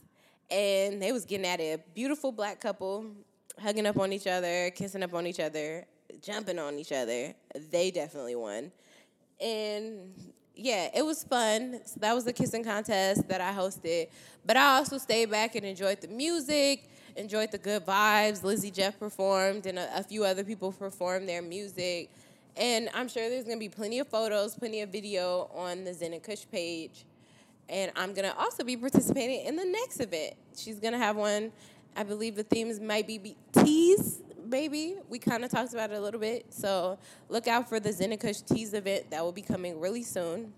and 0.50 1.00
they 1.00 1.12
was 1.12 1.24
getting 1.24 1.46
at 1.46 1.60
it. 1.60 1.80
A 1.80 1.82
beautiful 1.94 2.32
black 2.32 2.60
couple, 2.60 3.06
hugging 3.60 3.86
up 3.86 3.98
on 3.98 4.12
each 4.12 4.26
other, 4.26 4.70
kissing 4.70 5.02
up 5.02 5.14
on 5.14 5.26
each 5.26 5.40
other 5.40 5.86
jumping 6.22 6.58
on 6.58 6.78
each 6.78 6.92
other. 6.92 7.34
They 7.70 7.90
definitely 7.90 8.36
won. 8.36 8.72
And 9.40 10.12
yeah, 10.54 10.88
it 10.94 11.04
was 11.04 11.24
fun. 11.24 11.80
So 11.84 12.00
that 12.00 12.14
was 12.14 12.24
the 12.24 12.32
kissing 12.32 12.64
contest 12.64 13.28
that 13.28 13.40
I 13.40 13.52
hosted. 13.52 14.08
But 14.44 14.56
I 14.56 14.76
also 14.76 14.98
stayed 14.98 15.30
back 15.30 15.54
and 15.54 15.64
enjoyed 15.64 16.00
the 16.00 16.08
music, 16.08 16.88
enjoyed 17.16 17.52
the 17.52 17.58
good 17.58 17.84
vibes. 17.84 18.42
Lizzy 18.42 18.70
Jeff 18.70 18.98
performed, 18.98 19.66
and 19.66 19.78
a, 19.78 19.98
a 19.98 20.02
few 20.02 20.24
other 20.24 20.44
people 20.44 20.72
performed 20.72 21.28
their 21.28 21.42
music. 21.42 22.10
And 22.56 22.88
I'm 22.94 23.08
sure 23.08 23.28
there's 23.28 23.44
gonna 23.44 23.58
be 23.58 23.68
plenty 23.68 23.98
of 23.98 24.08
photos, 24.08 24.54
plenty 24.54 24.80
of 24.80 24.90
video 24.90 25.50
on 25.54 25.84
the 25.84 25.92
Zen 25.92 26.12
and 26.12 26.22
Kush 26.22 26.46
page. 26.50 27.04
And 27.68 27.92
I'm 27.96 28.14
gonna 28.14 28.34
also 28.38 28.64
be 28.64 28.76
participating 28.76 29.46
in 29.46 29.56
the 29.56 29.64
next 29.64 30.00
event. 30.00 30.34
She's 30.56 30.78
gonna 30.80 30.98
have 30.98 31.16
one. 31.16 31.52
I 31.96 32.02
believe 32.02 32.36
the 32.36 32.44
themes 32.44 32.80
might 32.80 33.06
be 33.06 33.36
teas 33.52 34.22
Maybe 34.48 34.96
We 35.08 35.18
kind 35.18 35.44
of 35.44 35.50
talked 35.50 35.72
about 35.72 35.90
it 35.90 35.96
a 35.96 36.00
little 36.00 36.20
bit. 36.20 36.46
So 36.50 36.98
look 37.28 37.48
out 37.48 37.68
for 37.68 37.80
the 37.80 37.92
Zen 37.92 38.12
and 38.12 38.20
Kush 38.20 38.40
Teas 38.42 38.74
event 38.74 39.10
that 39.10 39.22
will 39.22 39.32
be 39.32 39.42
coming 39.42 39.80
really 39.80 40.02
soon. 40.02 40.52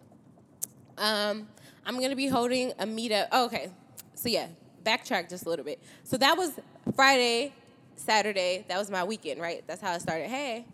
Um, 0.96 1.48
I'm 1.86 1.96
going 1.96 2.10
to 2.10 2.16
be 2.16 2.26
holding 2.26 2.72
a 2.78 2.86
meetup. 2.86 3.28
Oh, 3.32 3.46
okay. 3.46 3.70
So, 4.14 4.28
yeah, 4.28 4.48
backtrack 4.84 5.28
just 5.30 5.46
a 5.46 5.48
little 5.48 5.64
bit. 5.64 5.80
So 6.02 6.16
that 6.18 6.36
was 6.36 6.58
Friday, 6.94 7.54
Saturday. 7.96 8.64
That 8.68 8.78
was 8.78 8.90
my 8.90 9.04
weekend, 9.04 9.40
right? 9.40 9.62
That's 9.66 9.80
how 9.80 9.94
it 9.94 10.02
started. 10.02 10.28
Hey. 10.28 10.66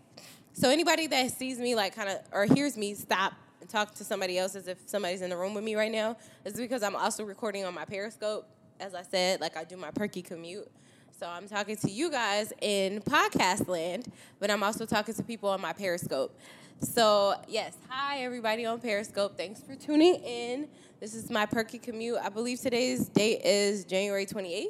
So 0.57 0.69
anybody 0.69 1.07
that 1.07 1.31
sees 1.31 1.59
me, 1.59 1.75
like, 1.75 1.93
kind 1.93 2.07
of, 2.07 2.19
or 2.31 2.45
hears 2.45 2.77
me 2.77 2.93
stop 2.93 3.33
and 3.59 3.69
talk 3.69 3.93
to 3.95 4.05
somebody 4.05 4.37
else 4.37 4.55
as 4.55 4.69
if 4.69 4.77
somebody's 4.85 5.21
in 5.21 5.29
the 5.29 5.35
room 5.35 5.53
with 5.53 5.65
me 5.65 5.75
right 5.75 5.91
now 5.91 6.15
is 6.45 6.53
because 6.53 6.81
I'm 6.81 6.95
also 6.95 7.25
recording 7.25 7.65
on 7.65 7.73
my 7.73 7.83
Periscope. 7.83 8.47
As 8.79 8.95
I 8.95 9.01
said, 9.01 9.41
like, 9.41 9.57
I 9.57 9.65
do 9.65 9.75
my 9.75 9.91
perky 9.91 10.21
commute. 10.21 10.71
So 11.19 11.27
I'm 11.27 11.49
talking 11.49 11.75
to 11.75 11.91
you 11.91 12.09
guys 12.09 12.53
in 12.61 13.01
podcast 13.01 13.67
land, 13.67 14.09
but 14.39 14.49
I'm 14.49 14.63
also 14.63 14.85
talking 14.85 15.13
to 15.15 15.23
people 15.23 15.49
on 15.49 15.59
my 15.59 15.73
Periscope. 15.73 16.33
So, 16.79 17.35
yes, 17.49 17.75
hi 17.89 18.19
everybody 18.19 18.65
on 18.65 18.79
Periscope. 18.79 19.35
Thanks 19.35 19.59
for 19.59 19.75
tuning 19.75 20.15
in. 20.23 20.69
This 21.01 21.15
is 21.15 21.29
my 21.29 21.45
perky 21.45 21.79
commute. 21.79 22.19
I 22.23 22.29
believe 22.29 22.61
today's 22.61 23.09
date 23.09 23.41
is 23.43 23.83
January 23.83 24.25
28th. 24.25 24.67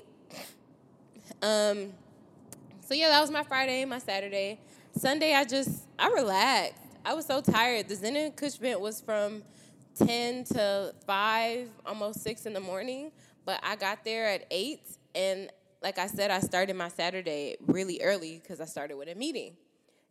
Um, 1.43 1.93
so 2.81 2.95
yeah, 2.95 3.09
that 3.09 3.21
was 3.21 3.29
my 3.29 3.43
Friday, 3.43 3.85
my 3.85 3.99
Saturday. 3.99 4.59
Sunday, 4.97 5.33
I 5.33 5.43
just 5.43 5.87
I 5.99 6.09
relaxed. 6.09 6.81
I 7.03 7.13
was 7.13 7.25
so 7.25 7.41
tired. 7.41 7.89
The 7.89 7.95
Zen 7.95 8.15
and 8.15 8.35
Kush 8.35 8.55
event 8.55 8.79
was 8.79 9.01
from 9.01 9.43
10 9.95 10.45
to 10.45 10.93
5, 11.05 11.69
almost 11.85 12.23
6 12.23 12.45
in 12.45 12.53
the 12.53 12.59
morning, 12.59 13.11
but 13.45 13.59
I 13.61 13.75
got 13.75 14.03
there 14.03 14.27
at 14.27 14.45
8 14.49 14.79
and 15.13 15.49
like 15.81 15.99
I 15.99 16.07
said, 16.07 16.31
I 16.31 16.39
started 16.39 16.75
my 16.75 16.89
Saturday 16.89 17.57
really 17.67 18.01
early 18.01 18.39
because 18.41 18.59
I 18.59 18.65
started 18.65 18.97
with 18.97 19.07
a 19.07 19.15
meeting. 19.15 19.55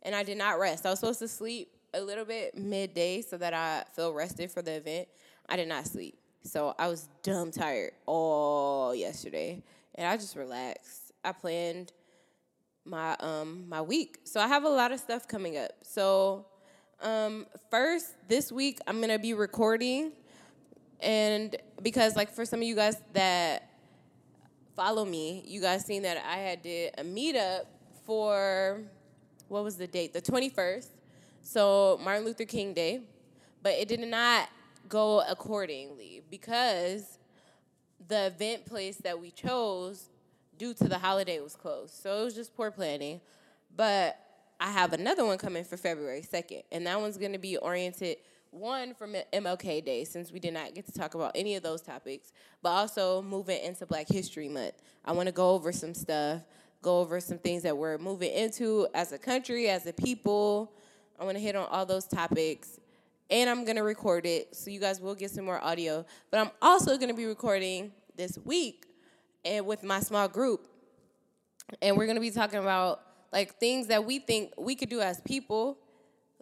And 0.03 0.15
I 0.15 0.23
did 0.23 0.37
not 0.37 0.57
rest. 0.57 0.85
I 0.85 0.91
was 0.91 0.99
supposed 0.99 1.19
to 1.19 1.27
sleep 1.27 1.69
a 1.93 1.99
little 1.99 2.23
bit 2.23 2.57
midday 2.57 3.21
so 3.21 3.37
that 3.37 3.53
I 3.53 3.83
feel 3.93 4.13
rested 4.13 4.51
for 4.51 4.61
the 4.61 4.75
event. 4.75 5.09
I 5.49 5.57
did 5.57 5.67
not 5.67 5.85
sleep. 5.85 6.17
So 6.43 6.75
I 6.79 6.87
was 6.87 7.09
dumb 7.23 7.51
tired 7.51 7.91
all 8.05 8.95
yesterday. 8.95 9.63
And 9.95 10.07
I 10.07 10.15
just 10.15 10.37
relaxed. 10.37 11.11
I 11.25 11.33
planned 11.33 11.91
my 12.85 13.15
um 13.19 13.67
my 13.67 13.81
week. 13.81 14.19
So 14.23 14.39
I 14.39 14.47
have 14.47 14.63
a 14.63 14.69
lot 14.69 14.91
of 14.91 14.99
stuff 14.99 15.27
coming 15.27 15.57
up. 15.57 15.71
So 15.83 16.45
Um, 17.01 17.45
first, 17.69 18.15
this 18.29 18.51
week 18.51 18.79
I'm 18.87 19.01
gonna 19.01 19.19
be 19.19 19.33
recording, 19.33 20.13
and 21.01 21.55
because 21.81 22.15
like 22.15 22.31
for 22.31 22.45
some 22.45 22.61
of 22.61 22.67
you 22.67 22.75
guys 22.75 22.97
that 23.13 23.69
follow 24.75 25.05
me, 25.05 25.43
you 25.45 25.61
guys 25.61 25.85
seen 25.85 26.03
that 26.03 26.17
I 26.25 26.37
had 26.37 26.61
did 26.61 26.93
a 26.97 27.03
meetup 27.03 27.65
for 28.05 28.81
what 29.47 29.63
was 29.63 29.77
the 29.77 29.87
date? 29.87 30.13
The 30.13 30.21
21st. 30.21 30.87
So 31.41 31.99
Martin 32.03 32.25
Luther 32.25 32.45
King 32.45 32.73
Day, 32.73 33.01
but 33.61 33.73
it 33.73 33.87
did 33.87 33.99
not 34.01 34.49
go 34.89 35.21
accordingly 35.21 36.21
because 36.29 37.19
the 38.07 38.27
event 38.27 38.65
place 38.65 38.97
that 38.97 39.19
we 39.19 39.31
chose 39.31 40.09
due 40.57 40.73
to 40.73 40.87
the 40.87 40.97
holiday 40.97 41.39
was 41.39 41.55
closed. 41.55 41.93
So 41.93 42.21
it 42.21 42.23
was 42.25 42.35
just 42.35 42.55
poor 42.55 42.71
planning. 42.71 43.21
But 43.75 44.17
I 44.59 44.71
have 44.71 44.93
another 44.93 45.25
one 45.25 45.37
coming 45.37 45.63
for 45.63 45.77
February 45.77 46.21
2nd, 46.21 46.63
and 46.71 46.87
that 46.87 46.99
one's 46.99 47.17
going 47.17 47.33
to 47.33 47.39
be 47.39 47.57
oriented 47.57 48.17
one 48.51 48.93
from 48.93 49.13
MLK 49.33 49.83
Day, 49.83 50.05
since 50.05 50.31
we 50.31 50.39
did 50.39 50.53
not 50.53 50.73
get 50.73 50.85
to 50.85 50.93
talk 50.93 51.13
about 51.13 51.33
any 51.35 51.55
of 51.55 51.63
those 51.63 51.81
topics, 51.81 52.31
but 52.61 52.69
also 52.69 53.21
moving 53.21 53.61
into 53.61 53.85
Black 53.85 54.07
History 54.07 54.47
Month. 54.47 54.75
I 55.03 55.11
want 55.11 55.27
to 55.27 55.33
go 55.33 55.51
over 55.51 55.73
some 55.73 55.93
stuff, 55.93 56.41
go 56.81 57.01
over 57.01 57.19
some 57.19 57.37
things 57.37 57.63
that 57.63 57.75
we're 57.75 57.97
moving 57.97 58.31
into 58.31 58.87
as 58.93 59.11
a 59.11 59.17
country, 59.17 59.69
as 59.69 59.85
a 59.85 59.93
people. 59.93 60.71
I 61.19 61.25
want 61.25 61.35
to 61.35 61.43
hit 61.43 61.55
on 61.57 61.67
all 61.69 61.85
those 61.85 62.05
topics. 62.05 62.79
And 63.29 63.49
I'm 63.49 63.65
going 63.65 63.75
to 63.75 63.83
record 63.83 64.25
it, 64.25 64.55
so 64.55 64.69
you 64.69 64.79
guys 64.79 65.01
will 65.01 65.15
get 65.15 65.31
some 65.31 65.45
more 65.45 65.61
audio. 65.61 66.05
But 66.31 66.39
I'm 66.39 66.51
also 66.61 66.95
going 66.95 67.09
to 67.09 67.15
be 67.15 67.25
recording 67.25 67.91
this 68.15 68.37
week 68.45 68.85
and 69.45 69.65
with 69.65 69.83
my 69.83 69.99
small 69.99 70.27
group. 70.27 70.67
And 71.81 71.95
we're 71.95 72.05
going 72.05 72.15
to 72.15 72.21
be 72.21 72.31
talking 72.31 72.59
about 72.59 73.01
like 73.31 73.59
things 73.59 73.87
that 73.87 74.03
we 74.03 74.19
think 74.19 74.53
we 74.57 74.75
could 74.75 74.89
do 74.89 75.01
as 75.01 75.21
people 75.21 75.77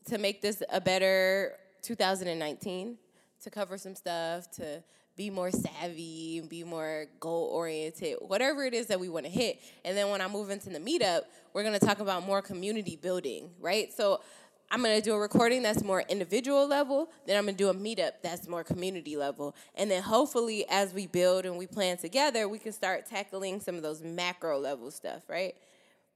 to 0.05 0.17
make 0.17 0.41
this 0.41 0.63
a 0.71 0.81
better 0.81 1.53
2019 1.81 2.97
to 3.41 3.49
cover 3.49 3.77
some 3.77 3.95
stuff 3.95 4.49
to 4.51 4.81
be 5.15 5.29
more 5.29 5.51
savvy 5.51 6.41
be 6.49 6.63
more 6.63 7.05
goal 7.19 7.49
oriented 7.53 8.17
whatever 8.21 8.63
it 8.63 8.73
is 8.73 8.87
that 8.87 8.99
we 8.99 9.09
want 9.09 9.25
to 9.25 9.31
hit 9.31 9.59
and 9.85 9.95
then 9.95 10.09
when 10.09 10.21
i 10.21 10.27
move 10.27 10.49
into 10.49 10.69
the 10.69 10.79
meetup 10.79 11.21
we're 11.53 11.61
going 11.61 11.77
to 11.77 11.85
talk 11.85 11.99
about 11.99 12.25
more 12.25 12.41
community 12.41 12.95
building 12.95 13.49
right 13.59 13.93
so 13.93 14.21
I'm 14.73 14.81
gonna 14.81 15.01
do 15.01 15.13
a 15.13 15.19
recording 15.19 15.61
that's 15.61 15.83
more 15.83 16.01
individual 16.09 16.67
level, 16.67 17.11
then 17.27 17.37
I'm 17.37 17.45
gonna 17.45 17.55
do 17.55 17.69
a 17.69 17.75
meetup 17.75 18.13
that's 18.23 18.47
more 18.47 18.63
community 18.63 19.15
level. 19.15 19.55
And 19.75 19.91
then 19.91 20.01
hopefully, 20.01 20.65
as 20.67 20.95
we 20.95 21.05
build 21.05 21.45
and 21.45 21.59
we 21.59 21.67
plan 21.67 21.97
together, 21.97 22.49
we 22.49 22.57
can 22.57 22.71
start 22.71 23.05
tackling 23.05 23.59
some 23.59 23.75
of 23.75 23.83
those 23.83 24.01
macro 24.01 24.57
level 24.57 24.89
stuff, 24.89 25.29
right? 25.29 25.53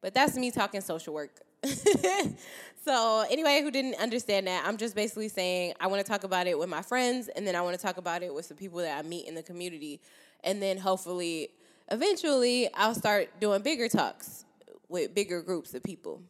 But 0.02 0.16
that's 0.16 0.36
me 0.36 0.50
talking 0.50 0.82
social 0.82 1.14
work. 1.14 1.40
so, 2.84 3.26
anybody 3.30 3.62
who 3.62 3.70
didn't 3.70 3.94
understand 4.00 4.48
that, 4.48 4.66
I'm 4.66 4.78
just 4.78 4.96
basically 4.96 5.30
saying 5.30 5.76
I 5.80 5.86
wanna 5.86 6.04
talk 6.04 6.24
about 6.24 6.48
it 6.48 6.58
with 6.58 6.68
my 6.68 6.82
friends, 6.82 7.28
and 7.28 7.46
then 7.46 7.56
I 7.56 7.62
wanna 7.62 7.78
talk 7.78 7.98
about 7.98 8.24
it 8.24 8.34
with 8.34 8.46
some 8.46 8.58
people 8.58 8.80
that 8.80 8.98
I 8.98 9.08
meet 9.08 9.28
in 9.28 9.36
the 9.36 9.44
community. 9.44 10.02
And 10.44 10.60
then 10.60 10.80
hopefully, 10.80 11.50
eventually, 11.92 12.74
I'll 12.74 12.96
start 12.96 13.40
doing 13.40 13.62
bigger 13.62 13.88
talks 13.88 14.46
with 14.90 15.14
bigger 15.14 15.44
groups 15.44 15.76
of 15.76 15.84
people. 15.84 16.24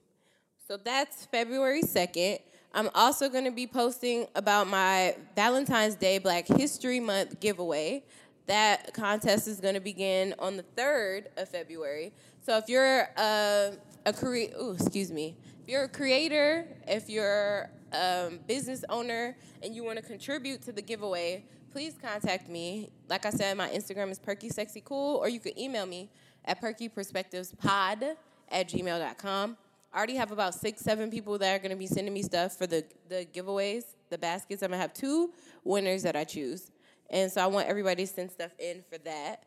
So 0.67 0.75
that's 0.75 1.25
February 1.27 1.81
2nd. 1.81 2.39
I'm 2.73 2.89
also 2.93 3.29
going 3.29 3.45
to 3.45 3.51
be 3.51 3.65
posting 3.65 4.27
about 4.35 4.67
my 4.67 5.15
Valentine's 5.33 5.95
Day 5.95 6.17
Black 6.17 6.45
History 6.45 6.99
Month 6.99 7.39
giveaway. 7.39 8.03
That 8.47 8.93
contest 8.93 9.47
is 9.47 9.61
going 9.61 9.75
to 9.75 9.79
begin 9.79 10.35
on 10.39 10.57
the 10.57 10.65
3rd 10.75 11.27
of 11.37 11.47
February. 11.47 12.11
So 12.41 12.57
if 12.57 12.67
you're 12.67 13.07
a, 13.15 13.77
a 14.05 14.11
crea- 14.11 14.51
ooh, 14.61 14.71
excuse 14.77 15.09
me, 15.09 15.37
if 15.63 15.69
you're 15.69 15.83
a 15.83 15.87
creator, 15.87 16.67
if 16.85 17.09
you're 17.09 17.69
a 17.93 18.31
business 18.45 18.83
owner, 18.89 19.37
and 19.63 19.73
you 19.73 19.85
want 19.85 19.99
to 19.99 20.03
contribute 20.03 20.61
to 20.63 20.73
the 20.73 20.81
giveaway, 20.81 21.45
please 21.71 21.95
contact 22.01 22.49
me. 22.49 22.89
Like 23.07 23.25
I 23.25 23.29
said, 23.29 23.55
my 23.55 23.69
Instagram 23.69 24.11
is 24.11 24.19
perkysexycool, 24.19 24.91
or 24.91 25.29
you 25.29 25.39
can 25.39 25.57
email 25.57 25.85
me 25.85 26.09
at 26.43 26.61
perkyperspectivespod 26.61 28.17
at 28.51 28.69
gmail.com. 28.69 29.57
I 29.93 29.97
already 29.97 30.15
have 30.15 30.31
about 30.31 30.53
six, 30.53 30.81
seven 30.81 31.09
people 31.09 31.37
that 31.37 31.55
are 31.55 31.59
going 31.59 31.71
to 31.71 31.77
be 31.77 31.87
sending 31.87 32.13
me 32.13 32.21
stuff 32.21 32.57
for 32.57 32.67
the, 32.67 32.85
the 33.09 33.27
giveaways, 33.33 33.83
the 34.09 34.17
baskets. 34.17 34.61
I'm 34.61 34.71
to 34.71 34.77
have 34.77 34.93
two 34.93 35.31
winners 35.63 36.03
that 36.03 36.15
I 36.15 36.23
choose. 36.23 36.71
And 37.09 37.31
so 37.31 37.41
I 37.41 37.47
want 37.47 37.67
everybody 37.67 38.05
to 38.05 38.11
send 38.11 38.31
stuff 38.31 38.51
in 38.59 38.83
for 38.89 38.97
that. 38.99 39.43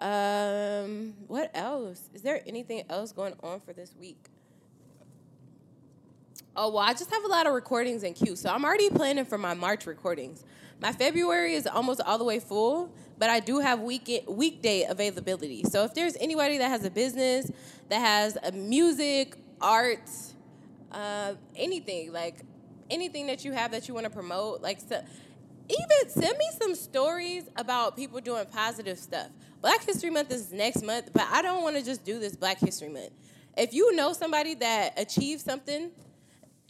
Um, 0.00 1.14
what 1.26 1.50
else? 1.54 2.10
Is 2.12 2.22
there 2.22 2.42
anything 2.46 2.82
else 2.90 3.12
going 3.12 3.34
on 3.42 3.60
for 3.60 3.72
this 3.72 3.94
week? 3.98 4.28
Oh, 6.54 6.70
well, 6.70 6.82
I 6.82 6.92
just 6.92 7.10
have 7.10 7.24
a 7.24 7.28
lot 7.28 7.46
of 7.46 7.52
recordings 7.52 8.02
in 8.02 8.14
queue. 8.14 8.34
So 8.34 8.50
I'm 8.50 8.64
already 8.64 8.90
planning 8.90 9.24
for 9.24 9.38
my 9.38 9.54
March 9.54 9.86
recordings. 9.86 10.44
My 10.80 10.92
February 10.92 11.54
is 11.54 11.66
almost 11.66 12.00
all 12.00 12.18
the 12.18 12.24
way 12.24 12.38
full, 12.38 12.92
but 13.18 13.30
I 13.30 13.40
do 13.40 13.60
have 13.60 13.80
week 13.80 14.24
weekday 14.26 14.84
availability. 14.84 15.64
So 15.64 15.84
if 15.84 15.94
there's 15.94 16.16
anybody 16.16 16.58
that 16.58 16.68
has 16.68 16.84
a 16.84 16.90
business, 16.90 17.50
that 17.88 18.00
has 18.00 18.36
a 18.42 18.52
music 18.52 19.36
art, 19.60 20.08
uh, 20.92 21.34
anything 21.54 22.12
like 22.12 22.36
anything 22.90 23.26
that 23.26 23.44
you 23.44 23.52
have 23.52 23.72
that 23.72 23.88
you 23.88 23.94
want 23.94 24.04
to 24.04 24.10
promote. 24.10 24.62
Like, 24.62 24.80
so, 24.80 25.02
even 25.68 26.08
send 26.08 26.38
me 26.38 26.48
some 26.60 26.74
stories 26.74 27.44
about 27.56 27.96
people 27.96 28.20
doing 28.20 28.46
positive 28.46 28.98
stuff. 28.98 29.28
Black 29.60 29.84
History 29.84 30.10
Month 30.10 30.30
is 30.30 30.52
next 30.52 30.84
month, 30.84 31.10
but 31.12 31.26
I 31.30 31.42
don't 31.42 31.62
want 31.62 31.76
to 31.76 31.84
just 31.84 32.04
do 32.04 32.20
this 32.20 32.36
Black 32.36 32.58
History 32.60 32.88
Month. 32.88 33.10
If 33.56 33.74
you 33.74 33.94
know 33.96 34.12
somebody 34.12 34.54
that 34.54 34.98
achieved 34.98 35.40
something 35.40 35.90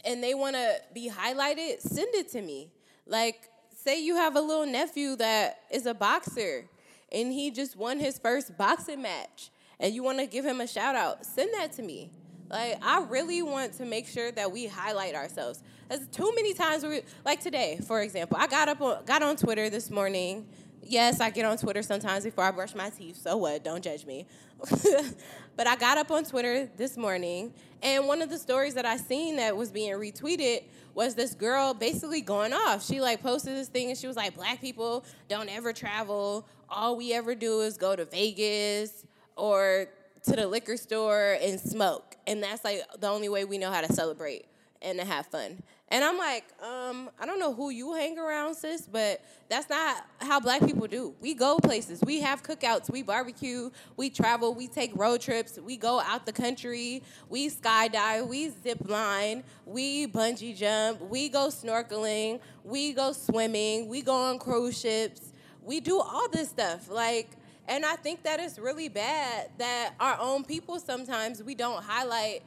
and 0.05 0.23
they 0.23 0.33
want 0.33 0.55
to 0.55 0.81
be 0.93 1.09
highlighted, 1.09 1.81
send 1.81 2.15
it 2.15 2.29
to 2.29 2.41
me. 2.41 2.71
Like, 3.05 3.49
say 3.75 4.01
you 4.01 4.15
have 4.15 4.35
a 4.35 4.41
little 4.41 4.65
nephew 4.65 5.15
that 5.17 5.59
is 5.69 5.85
a 5.85 5.93
boxer 5.93 6.65
and 7.11 7.31
he 7.31 7.51
just 7.51 7.75
won 7.75 7.99
his 7.99 8.17
first 8.17 8.57
boxing 8.57 9.01
match 9.01 9.51
and 9.79 9.93
you 9.93 10.01
want 10.01 10.17
to 10.19 10.25
give 10.25 10.43
him 10.43 10.59
a 10.59 10.67
shout 10.67 10.95
out, 10.95 11.25
send 11.25 11.53
that 11.53 11.71
to 11.73 11.83
me. 11.83 12.11
Like 12.49 12.77
I 12.81 13.03
really 13.03 13.41
want 13.41 13.73
to 13.73 13.85
make 13.85 14.07
sure 14.07 14.31
that 14.31 14.51
we 14.51 14.67
highlight 14.67 15.15
ourselves. 15.15 15.61
There's 15.89 16.07
too 16.07 16.31
many 16.35 16.53
times 16.53 16.83
we 16.83 17.01
like 17.25 17.41
today, 17.41 17.79
for 17.85 18.01
example. 18.01 18.37
I 18.39 18.47
got 18.47 18.69
up 18.69 18.81
on, 18.81 19.05
got 19.05 19.21
on 19.21 19.35
Twitter 19.35 19.69
this 19.69 19.89
morning. 19.89 20.47
Yes, 20.83 21.19
I 21.19 21.29
get 21.29 21.45
on 21.45 21.57
Twitter 21.57 21.81
sometimes 21.81 22.23
before 22.23 22.45
I 22.45 22.51
brush 22.51 22.73
my 22.73 22.89
teeth. 22.89 23.17
So 23.17 23.35
what? 23.35 23.63
Don't 23.63 23.83
judge 23.83 24.05
me. 24.05 24.25
but 25.55 25.67
I 25.67 25.75
got 25.75 25.97
up 25.97 26.09
on 26.11 26.23
Twitter 26.23 26.69
this 26.77 26.97
morning, 26.97 27.53
and 27.83 28.07
one 28.07 28.21
of 28.21 28.29
the 28.29 28.37
stories 28.37 28.73
that 28.75 28.85
I 28.85 28.97
seen 28.97 29.35
that 29.35 29.55
was 29.55 29.69
being 29.69 29.91
retweeted 29.91 30.63
was 30.95 31.13
this 31.13 31.35
girl 31.35 31.73
basically 31.73 32.21
going 32.21 32.53
off. 32.53 32.83
She 32.83 33.01
like 33.01 33.21
posted 33.21 33.55
this 33.55 33.67
thing, 33.67 33.89
and 33.89 33.97
she 33.97 34.07
was 34.07 34.15
like, 34.15 34.35
"Black 34.35 34.61
people 34.61 35.05
don't 35.27 35.49
ever 35.49 35.73
travel. 35.73 36.47
All 36.69 36.95
we 36.95 37.13
ever 37.13 37.35
do 37.35 37.61
is 37.61 37.77
go 37.77 37.95
to 37.95 38.05
Vegas." 38.05 39.05
Or 39.35 39.87
to 40.23 40.35
the 40.35 40.47
liquor 40.47 40.77
store 40.77 41.37
and 41.41 41.59
smoke. 41.59 42.15
And 42.25 42.41
that's 42.43 42.63
like 42.63 42.81
the 42.99 43.07
only 43.07 43.29
way 43.29 43.45
we 43.45 43.57
know 43.57 43.71
how 43.71 43.81
to 43.81 43.91
celebrate 43.91 44.45
and 44.81 44.99
to 44.99 45.05
have 45.05 45.25
fun. 45.27 45.61
And 45.89 46.03
I'm 46.03 46.17
like, 46.17 46.43
um, 46.61 47.09
I 47.17 47.25
don't 47.25 47.39
know 47.39 47.53
who 47.53 47.69
you 47.69 47.93
hang 47.93 48.19
around, 48.19 48.55
sis, 48.55 48.81
but 48.81 49.21
that's 49.47 49.69
not 49.69 50.05
how 50.19 50.37
black 50.39 50.65
people 50.65 50.85
do. 50.85 51.15
We 51.21 51.33
go 51.33 51.59
places, 51.59 52.01
we 52.05 52.19
have 52.19 52.43
cookouts, 52.43 52.89
we 52.89 53.03
barbecue, 53.03 53.69
we 53.95 54.09
travel, 54.09 54.53
we 54.53 54.67
take 54.67 54.91
road 54.97 55.21
trips, 55.21 55.57
we 55.57 55.77
go 55.77 56.01
out 56.01 56.25
the 56.25 56.33
country, 56.33 57.03
we 57.29 57.49
skydive, 57.49 58.27
we 58.27 58.49
zip 58.49 58.89
line, 58.89 59.45
we 59.65 60.07
bungee 60.07 60.57
jump, 60.57 60.99
we 61.01 61.29
go 61.29 61.47
snorkeling, 61.47 62.41
we 62.65 62.91
go 62.91 63.13
swimming, 63.13 63.87
we 63.87 64.01
go 64.01 64.13
on 64.13 64.39
cruise 64.39 64.77
ships. 64.77 65.31
We 65.63 65.79
do 65.79 65.99
all 65.99 66.29
this 66.29 66.49
stuff. 66.49 66.89
Like, 66.89 67.29
and 67.67 67.85
I 67.85 67.95
think 67.95 68.23
that 68.23 68.39
it's 68.39 68.57
really 68.57 68.89
bad 68.89 69.49
that 69.57 69.93
our 69.99 70.17
own 70.19 70.43
people 70.43 70.79
sometimes 70.79 71.43
we 71.43 71.53
don't 71.53 71.83
highlight 71.83 72.43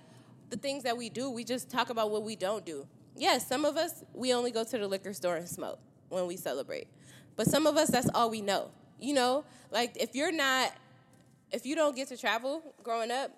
the 0.49 0.57
things 0.57 0.83
that 0.85 0.97
we 0.97 1.09
do. 1.09 1.31
We 1.31 1.45
just 1.45 1.71
talk 1.71 1.91
about 1.91 2.11
what 2.11 2.23
we 2.23 2.37
don't 2.37 2.65
do. 2.65 2.87
Yes, 3.17 3.47
some 3.47 3.65
of 3.65 3.77
us, 3.77 4.03
we 4.15 4.33
only 4.33 4.51
go 4.51 4.65
to 4.65 4.79
the 4.79 4.89
liquor 4.89 5.13
store 5.13 5.37
and 5.37 5.49
smoke 5.49 5.79
when 6.09 6.27
we 6.27 6.37
celebrate. 6.37 6.89
But 7.37 7.47
some 7.47 7.67
of 7.67 7.77
us, 7.77 7.91
that's 7.91 8.09
all 8.15 8.31
we 8.31 8.41
know. 8.41 8.71
You 8.99 9.15
know, 9.15 9.45
like 9.71 9.97
if 9.97 10.15
you're 10.15 10.33
not, 10.33 10.73
if 11.53 11.65
you 11.67 11.75
don't 11.75 11.95
get 11.95 12.09
to 12.09 12.17
travel 12.17 12.63
growing 12.83 13.11
up, 13.11 13.31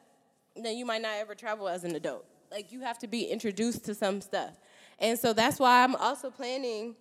then 0.57 0.77
you 0.77 0.85
might 0.85 1.03
not 1.03 1.14
ever 1.16 1.35
travel 1.35 1.68
as 1.68 1.85
an 1.85 1.95
adult. 1.95 2.25
Like 2.51 2.73
you 2.73 2.81
have 2.81 2.99
to 3.01 3.07
be 3.07 3.25
introduced 3.25 3.85
to 3.87 3.95
some 3.95 4.21
stuff. 4.21 4.59
And 4.99 5.18
so 5.18 5.33
that's 5.33 5.59
why 5.59 5.83
I'm 5.83 5.97
also 5.97 6.31
planning 6.31 6.95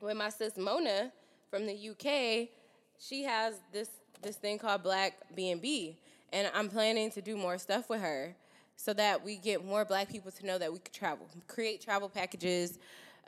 with 0.00 0.16
my 0.16 0.28
sis 0.28 0.56
Mona 0.56 1.12
from 1.50 1.66
the 1.66 1.90
UK. 1.90 2.48
She 2.98 3.22
has 3.24 3.54
this 3.72 3.88
this 4.22 4.36
thing 4.36 4.58
called 4.58 4.82
Black 4.82 5.14
B&B, 5.34 5.96
and 6.32 6.50
I'm 6.54 6.68
planning 6.68 7.10
to 7.12 7.20
do 7.20 7.36
more 7.36 7.58
stuff 7.58 7.88
with 7.90 8.00
her 8.00 8.34
so 8.76 8.92
that 8.94 9.24
we 9.24 9.36
get 9.36 9.64
more 9.64 9.84
black 9.84 10.10
people 10.10 10.30
to 10.30 10.46
know 10.46 10.58
that 10.58 10.72
we 10.72 10.78
could 10.78 10.94
travel, 10.94 11.26
create 11.46 11.80
travel 11.80 12.08
packages, 12.08 12.78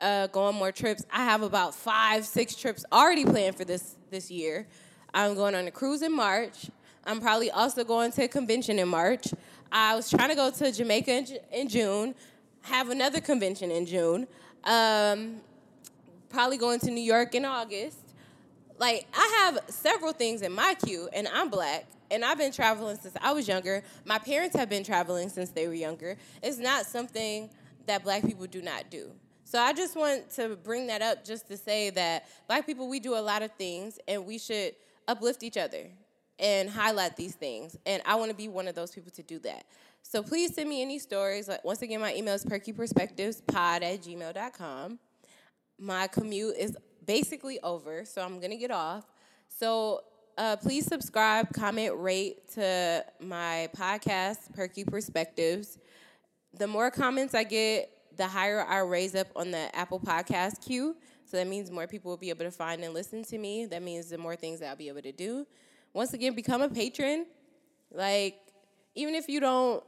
uh, 0.00 0.26
go 0.28 0.42
on 0.44 0.54
more 0.54 0.72
trips. 0.72 1.04
I 1.12 1.24
have 1.24 1.42
about 1.42 1.74
five, 1.74 2.24
six 2.24 2.56
trips 2.56 2.84
already 2.90 3.24
planned 3.24 3.56
for 3.56 3.64
this 3.64 3.96
this 4.10 4.30
year. 4.30 4.66
I'm 5.12 5.34
going 5.34 5.54
on 5.54 5.66
a 5.66 5.70
cruise 5.70 6.02
in 6.02 6.14
March. 6.14 6.70
I'm 7.04 7.20
probably 7.20 7.50
also 7.50 7.84
going 7.84 8.10
to 8.12 8.24
a 8.24 8.28
convention 8.28 8.78
in 8.78 8.88
March. 8.88 9.28
I 9.70 9.94
was 9.94 10.10
trying 10.10 10.30
to 10.30 10.34
go 10.34 10.50
to 10.50 10.72
Jamaica 10.72 11.10
in, 11.12 11.26
in 11.52 11.68
June. 11.68 12.14
have 12.62 12.90
another 12.90 13.20
convention 13.20 13.70
in 13.70 13.86
June. 13.86 14.26
Um, 14.64 15.36
probably 16.30 16.56
going 16.56 16.80
to 16.80 16.90
New 16.90 17.02
York 17.02 17.34
in 17.34 17.44
August. 17.44 17.98
Like 18.78 19.06
I 19.14 19.44
have 19.44 19.60
several 19.68 20.12
things 20.12 20.42
in 20.42 20.52
my 20.52 20.74
queue, 20.74 21.08
and 21.12 21.28
I'm 21.28 21.48
black, 21.48 21.86
and 22.10 22.24
I've 22.24 22.38
been 22.38 22.52
traveling 22.52 22.96
since 22.96 23.14
I 23.20 23.32
was 23.32 23.46
younger. 23.46 23.82
My 24.04 24.18
parents 24.18 24.56
have 24.56 24.68
been 24.68 24.84
traveling 24.84 25.28
since 25.28 25.50
they 25.50 25.68
were 25.68 25.74
younger. 25.74 26.16
It's 26.42 26.58
not 26.58 26.86
something 26.86 27.50
that 27.86 28.02
black 28.02 28.24
people 28.24 28.46
do 28.46 28.62
not 28.62 28.90
do. 28.90 29.10
So 29.44 29.58
I 29.60 29.72
just 29.72 29.94
want 29.94 30.30
to 30.32 30.56
bring 30.56 30.86
that 30.88 31.02
up 31.02 31.24
just 31.24 31.48
to 31.48 31.56
say 31.56 31.90
that 31.90 32.26
black 32.48 32.66
people 32.66 32.88
we 32.88 32.98
do 32.98 33.14
a 33.14 33.20
lot 33.20 33.42
of 33.42 33.52
things 33.52 33.98
and 34.08 34.24
we 34.26 34.38
should 34.38 34.74
uplift 35.06 35.42
each 35.42 35.56
other 35.56 35.86
and 36.38 36.68
highlight 36.68 37.16
these 37.16 37.34
things. 37.34 37.76
And 37.86 38.02
I 38.06 38.16
want 38.16 38.30
to 38.30 38.36
be 38.36 38.48
one 38.48 38.66
of 38.66 38.74
those 38.74 38.90
people 38.90 39.10
to 39.12 39.22
do 39.22 39.38
that. 39.40 39.66
So 40.02 40.22
please 40.22 40.54
send 40.54 40.68
me 40.68 40.82
any 40.82 40.98
stories. 40.98 41.46
Like 41.46 41.64
once 41.64 41.82
again, 41.82 42.00
my 42.00 42.14
email 42.14 42.34
is 42.34 42.44
perkyperspectivespod 42.44 43.82
at 43.82 44.00
gmail.com. 44.02 44.98
My 45.78 46.06
commute 46.06 46.56
is 46.56 46.76
basically 47.06 47.60
over, 47.60 48.04
so 48.04 48.22
I'm 48.22 48.40
to 48.40 48.56
get 48.56 48.70
off. 48.70 49.04
So 49.48 50.00
uh, 50.36 50.56
please 50.56 50.86
subscribe, 50.86 51.52
comment, 51.52 51.94
rate 51.96 52.48
to 52.54 53.04
my 53.20 53.68
podcast, 53.76 54.52
Perky 54.54 54.84
Perspectives. 54.84 55.78
The 56.54 56.66
more 56.66 56.90
comments 56.90 57.34
I 57.34 57.44
get, 57.44 57.90
the 58.16 58.26
higher 58.26 58.64
I 58.64 58.78
raise 58.80 59.14
up 59.14 59.28
on 59.36 59.50
the 59.50 59.74
Apple 59.74 60.00
Podcast 60.00 60.64
queue. 60.64 60.96
So 61.24 61.36
that 61.36 61.46
means 61.46 61.70
more 61.70 61.86
people 61.86 62.10
will 62.10 62.16
be 62.16 62.30
able 62.30 62.44
to 62.44 62.50
find 62.50 62.82
and 62.84 62.94
listen 62.94 63.22
to 63.24 63.38
me. 63.38 63.66
That 63.66 63.82
means 63.82 64.10
the 64.10 64.18
more 64.18 64.36
things 64.36 64.62
I'll 64.62 64.76
be 64.76 64.88
able 64.88 65.02
to 65.02 65.12
do. 65.12 65.46
Once 65.92 66.12
again, 66.12 66.34
become 66.34 66.62
a 66.62 66.68
patron. 66.68 67.26
Like, 67.90 68.36
even 68.94 69.14
if 69.14 69.28
you 69.28 69.40
don't 69.40 69.82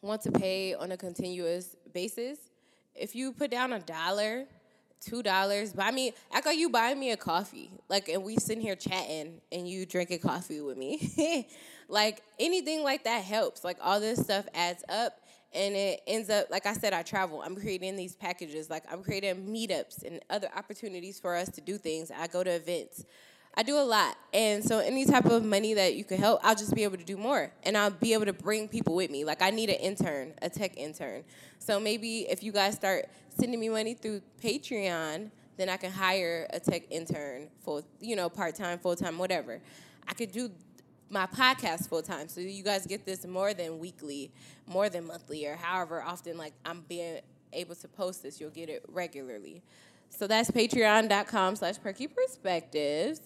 want 0.00 0.22
to 0.22 0.32
pay 0.32 0.74
on 0.74 0.92
a 0.92 0.96
continuous 0.96 1.76
basis, 1.92 2.38
if 2.94 3.14
you 3.14 3.32
put 3.32 3.50
down 3.50 3.72
a 3.72 3.80
dollar, 3.80 4.46
two 5.04 5.22
dollars, 5.22 5.72
buy 5.72 5.90
me 5.90 6.14
act 6.32 6.46
like 6.46 6.58
you 6.58 6.70
buy 6.70 6.94
me 6.94 7.10
a 7.10 7.16
coffee. 7.16 7.70
Like 7.88 8.08
and 8.08 8.22
we 8.22 8.36
sitting 8.36 8.62
here 8.62 8.76
chatting 8.76 9.40
and 9.50 9.68
you 9.68 9.84
drinking 9.86 10.20
coffee 10.20 10.60
with 10.60 10.76
me. 10.76 11.48
like 11.88 12.22
anything 12.38 12.82
like 12.82 13.04
that 13.04 13.24
helps. 13.24 13.64
Like 13.64 13.78
all 13.82 14.00
this 14.00 14.20
stuff 14.20 14.46
adds 14.54 14.84
up 14.88 15.18
and 15.54 15.74
it 15.74 16.00
ends 16.06 16.30
up 16.30 16.50
like 16.50 16.66
i 16.66 16.72
said 16.72 16.92
i 16.92 17.02
travel 17.02 17.42
i'm 17.42 17.54
creating 17.54 17.96
these 17.96 18.16
packages 18.16 18.70
like 18.70 18.82
i'm 18.90 19.02
creating 19.02 19.34
meetups 19.46 20.02
and 20.04 20.20
other 20.30 20.48
opportunities 20.56 21.20
for 21.20 21.36
us 21.36 21.48
to 21.50 21.60
do 21.60 21.76
things 21.76 22.10
i 22.10 22.26
go 22.26 22.42
to 22.42 22.50
events 22.50 23.04
i 23.54 23.62
do 23.62 23.76
a 23.78 23.82
lot 23.82 24.16
and 24.32 24.64
so 24.64 24.78
any 24.78 25.04
type 25.04 25.24
of 25.26 25.44
money 25.44 25.74
that 25.74 25.94
you 25.94 26.04
could 26.04 26.18
help 26.18 26.40
i'll 26.42 26.54
just 26.54 26.74
be 26.74 26.84
able 26.84 26.96
to 26.96 27.04
do 27.04 27.16
more 27.16 27.52
and 27.64 27.76
i'll 27.76 27.90
be 27.90 28.12
able 28.12 28.24
to 28.24 28.32
bring 28.32 28.68
people 28.68 28.94
with 28.94 29.10
me 29.10 29.24
like 29.24 29.42
i 29.42 29.50
need 29.50 29.68
an 29.68 29.76
intern 29.76 30.32
a 30.42 30.48
tech 30.48 30.76
intern 30.76 31.22
so 31.58 31.78
maybe 31.78 32.20
if 32.30 32.42
you 32.42 32.52
guys 32.52 32.74
start 32.74 33.06
sending 33.28 33.60
me 33.60 33.68
money 33.68 33.94
through 33.94 34.20
patreon 34.42 35.30
then 35.56 35.68
i 35.68 35.76
can 35.76 35.90
hire 35.90 36.46
a 36.50 36.60
tech 36.60 36.82
intern 36.90 37.48
for 37.60 37.82
you 38.00 38.16
know 38.16 38.28
part-time 38.28 38.78
full-time 38.78 39.18
whatever 39.18 39.60
i 40.08 40.14
could 40.14 40.32
do 40.32 40.50
my 41.12 41.26
podcast 41.26 41.88
full 41.88 42.02
time. 42.02 42.26
So 42.28 42.40
you 42.40 42.62
guys 42.64 42.86
get 42.86 43.04
this 43.04 43.26
more 43.26 43.52
than 43.52 43.78
weekly, 43.78 44.32
more 44.66 44.88
than 44.88 45.06
monthly, 45.06 45.46
or 45.46 45.56
however 45.56 46.02
often 46.02 46.38
like 46.38 46.54
I'm 46.64 46.80
being 46.88 47.20
able 47.52 47.74
to 47.76 47.88
post 47.88 48.22
this, 48.22 48.40
you'll 48.40 48.50
get 48.50 48.70
it 48.70 48.82
regularly. 48.88 49.62
So 50.08 50.26
that's 50.26 50.50
patreon.com 50.50 51.56
slash 51.56 51.78
perky 51.82 52.06
perspectives. 52.06 53.20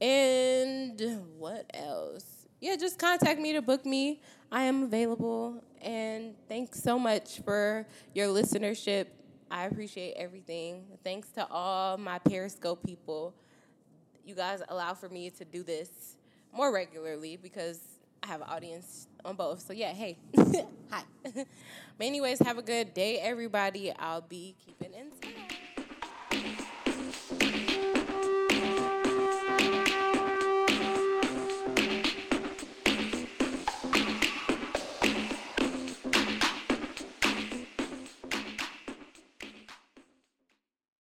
And 0.00 1.00
what 1.38 1.66
else? 1.74 2.46
Yeah, 2.60 2.76
just 2.76 2.98
contact 2.98 3.40
me 3.40 3.52
to 3.52 3.62
book 3.62 3.84
me. 3.84 4.20
I 4.50 4.64
am 4.64 4.84
available. 4.84 5.62
And 5.82 6.34
thanks 6.48 6.82
so 6.82 6.98
much 6.98 7.40
for 7.44 7.86
your 8.14 8.28
listenership. 8.28 9.06
I 9.50 9.64
appreciate 9.66 10.14
everything. 10.14 10.84
Thanks 11.04 11.28
to 11.30 11.46
all 11.50 11.96
my 11.96 12.18
Periscope 12.18 12.84
people. 12.84 13.34
You 14.24 14.34
guys 14.34 14.62
allow 14.68 14.94
for 14.94 15.08
me 15.08 15.30
to 15.30 15.44
do 15.44 15.62
this 15.62 15.88
more 16.52 16.72
regularly 16.72 17.36
because 17.36 17.80
I 18.22 18.26
have 18.26 18.40
an 18.40 18.48
audience 18.48 19.08
on 19.24 19.36
both. 19.36 19.60
So 19.62 19.72
yeah, 19.72 19.92
hey, 19.92 20.18
hi. 20.90 21.02
but 21.22 21.46
anyways, 22.00 22.40
have 22.40 22.58
a 22.58 22.62
good 22.62 22.94
day, 22.94 23.18
everybody. 23.18 23.92
I'll 23.98 24.20
be 24.20 24.54
keeping 24.64 24.92
in 24.92 25.10